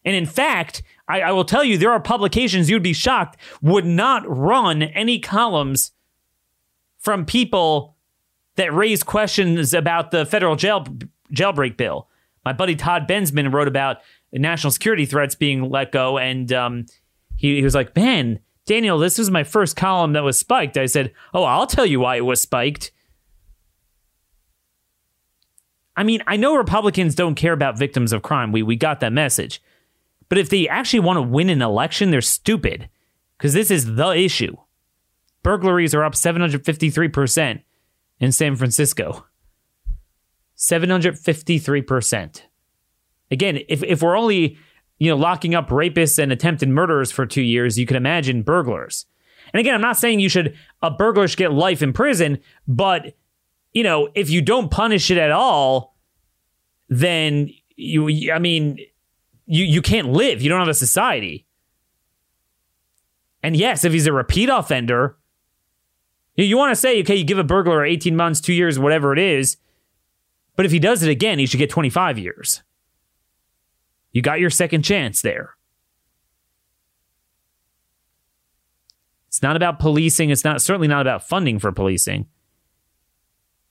[0.05, 3.87] And in fact, I, I will tell you, there are publications you'd be shocked would
[3.87, 5.93] not run any columns
[6.99, 7.97] from people
[8.55, 10.87] that raise questions about the federal jail
[11.33, 12.09] jailbreak bill.
[12.45, 13.99] My buddy Todd Bensman wrote about
[14.33, 16.19] national security threats being let go.
[16.19, 16.87] And um,
[17.37, 20.77] he, he was like, man, Daniel, this was my first column that was spiked.
[20.77, 22.91] I said, oh, I'll tell you why it was spiked.
[25.97, 28.53] I mean, I know Republicans don't care about victims of crime.
[28.53, 29.63] We, we got that message.
[30.29, 32.89] But if they actually want to win an election, they're stupid
[33.39, 34.57] because this is the issue.
[35.43, 37.63] Burglaries are up 753%
[38.19, 39.25] in San Francisco.
[40.57, 42.43] 753%.
[43.31, 44.59] Again, if, if we're only
[44.99, 49.07] you know locking up rapists and attempted murderers for two years, you can imagine burglars.
[49.53, 53.15] And again, I'm not saying you should a burglar should get life in prison, but
[53.73, 55.97] you know, if you don't punish it at all,
[56.89, 58.79] then you I mean,
[59.47, 60.43] you you can't live.
[60.43, 61.47] You don't have a society.
[63.43, 65.19] And yes, if he's a repeat offender,
[66.35, 69.21] you, want to say, okay, you give a burglar 18 months, two years, whatever it
[69.21, 69.57] is,
[70.57, 72.63] but if he does it again, he should get 25 years.
[74.17, 75.59] You got your second chance there.
[79.29, 80.31] It's not about policing.
[80.31, 82.27] It's not certainly not about funding for policing.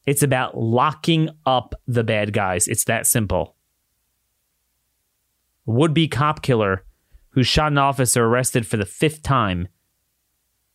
[0.05, 2.67] It's about locking up the bad guys.
[2.67, 3.55] It's that simple.
[5.65, 6.85] Would be cop killer
[7.29, 9.67] who shot an officer arrested for the fifth time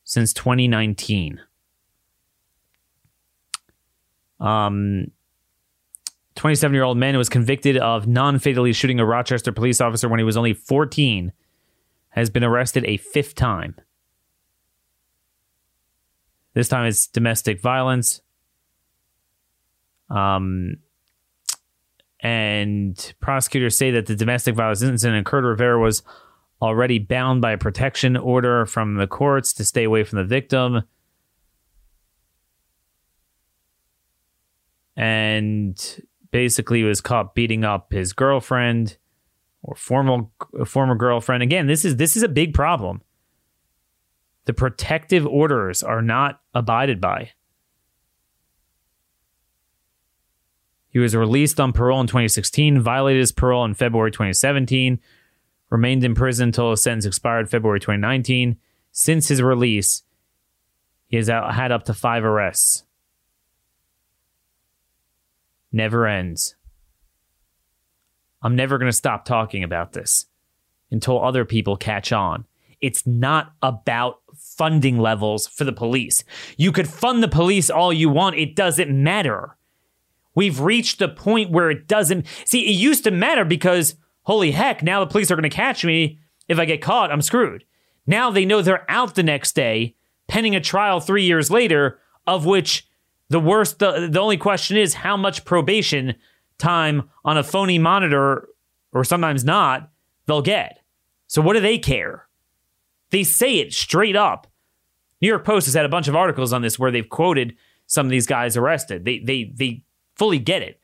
[0.02, 1.40] since 2019.
[4.40, 5.12] Um,
[6.37, 10.09] 27 year old man who was convicted of non fatally shooting a Rochester police officer
[10.09, 11.33] when he was only 14
[12.11, 13.74] has been arrested a fifth time.
[16.55, 18.20] This time it's domestic violence.
[20.09, 20.76] Um,
[22.20, 25.45] and prosecutors say that the domestic violence incident occurred.
[25.45, 26.03] Rivera was
[26.61, 30.83] already bound by a protection order from the courts to stay away from the victim.
[34.97, 36.01] And
[36.31, 38.97] basically was caught beating up his girlfriend
[39.62, 40.26] or former
[40.64, 41.43] former girlfriend.
[41.43, 43.03] Again, this is this is a big problem.
[44.47, 47.33] The protective orders are not abided by.
[50.89, 54.99] He was released on parole in 2016, violated his parole in February 2017,
[55.70, 58.57] remained in prison until his sentence expired February 2019.
[58.91, 60.03] Since his release,
[61.07, 62.85] he has had up to five arrests.
[65.72, 66.56] Never ends.
[68.42, 70.26] I'm never going to stop talking about this
[70.90, 72.46] until other people catch on.
[72.80, 76.24] It's not about funding levels for the police.
[76.56, 79.56] You could fund the police all you want, it doesn't matter.
[80.34, 82.26] We've reached a point where it doesn't.
[82.46, 85.84] See, it used to matter because, holy heck, now the police are going to catch
[85.84, 86.20] me.
[86.48, 87.64] If I get caught, I'm screwed.
[88.06, 89.94] Now they know they're out the next day,
[90.28, 92.88] pending a trial three years later, of which
[93.31, 96.14] the worst, the, the only question is how much probation
[96.59, 98.49] time on a phony monitor,
[98.93, 99.91] or sometimes not,
[100.26, 100.81] they'll get.
[101.26, 102.26] So what do they care?
[103.11, 104.49] They say it straight up.
[105.22, 107.57] New York Post has had a bunch of articles on this where they've quoted
[107.87, 109.05] some of these guys arrested.
[109.05, 109.85] They they they
[110.16, 110.81] fully get it.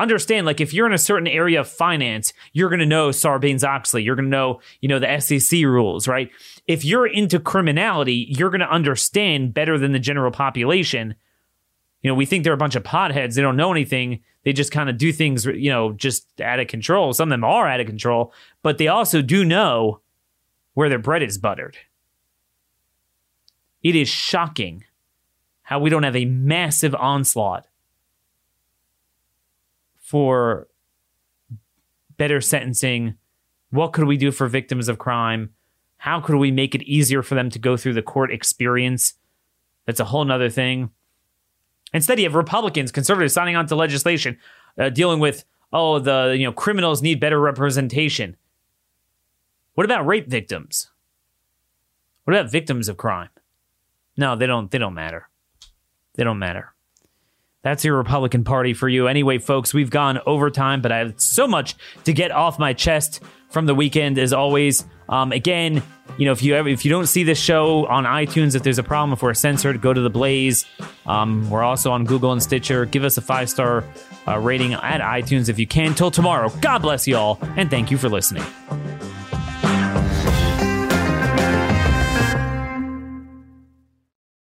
[0.00, 3.64] Understand, like if you're in a certain area of finance, you're going to know Sarbanes
[3.64, 4.04] Oxley.
[4.04, 6.30] You're going to know, you know, the SEC rules, right?
[6.68, 11.16] If you're into criminality, you're going to understand better than the general population.
[12.02, 13.34] You know, we think they're a bunch of potheads.
[13.34, 14.20] They don't know anything.
[14.44, 17.12] They just kind of do things, you know, just out of control.
[17.12, 18.32] Some of them are out of control,
[18.62, 20.00] but they also do know
[20.74, 21.76] where their bread is buttered.
[23.82, 24.84] It is shocking
[25.62, 27.66] how we don't have a massive onslaught
[30.08, 30.68] for
[32.16, 33.14] better sentencing?
[33.70, 35.50] What could we do for victims of crime?
[35.98, 39.14] How could we make it easier for them to go through the court experience?
[39.86, 40.90] That's a whole nother thing.
[41.92, 44.38] Instead, you have Republicans, conservatives signing on to legislation
[44.78, 48.36] uh, dealing with, oh, the you know criminals need better representation.
[49.74, 50.90] What about rape victims?
[52.24, 53.30] What about victims of crime?
[54.16, 54.70] No, they don't.
[54.70, 55.28] They don't matter.
[56.14, 56.74] They don't matter.
[57.62, 59.08] That's your Republican Party for you.
[59.08, 61.74] Anyway, folks, we've gone overtime, but I have so much
[62.04, 64.84] to get off my chest from the weekend as always.
[65.08, 65.82] Um, again,
[66.16, 68.78] you know, if you ever if you don't see this show on iTunes, if there's
[68.78, 70.66] a problem, if we're censored, go to the Blaze.
[71.06, 72.84] Um, we're also on Google and Stitcher.
[72.86, 73.84] Give us a five star
[74.26, 75.94] uh, rating at iTunes if you can.
[75.94, 78.44] Till tomorrow, God bless you all, and thank you for listening.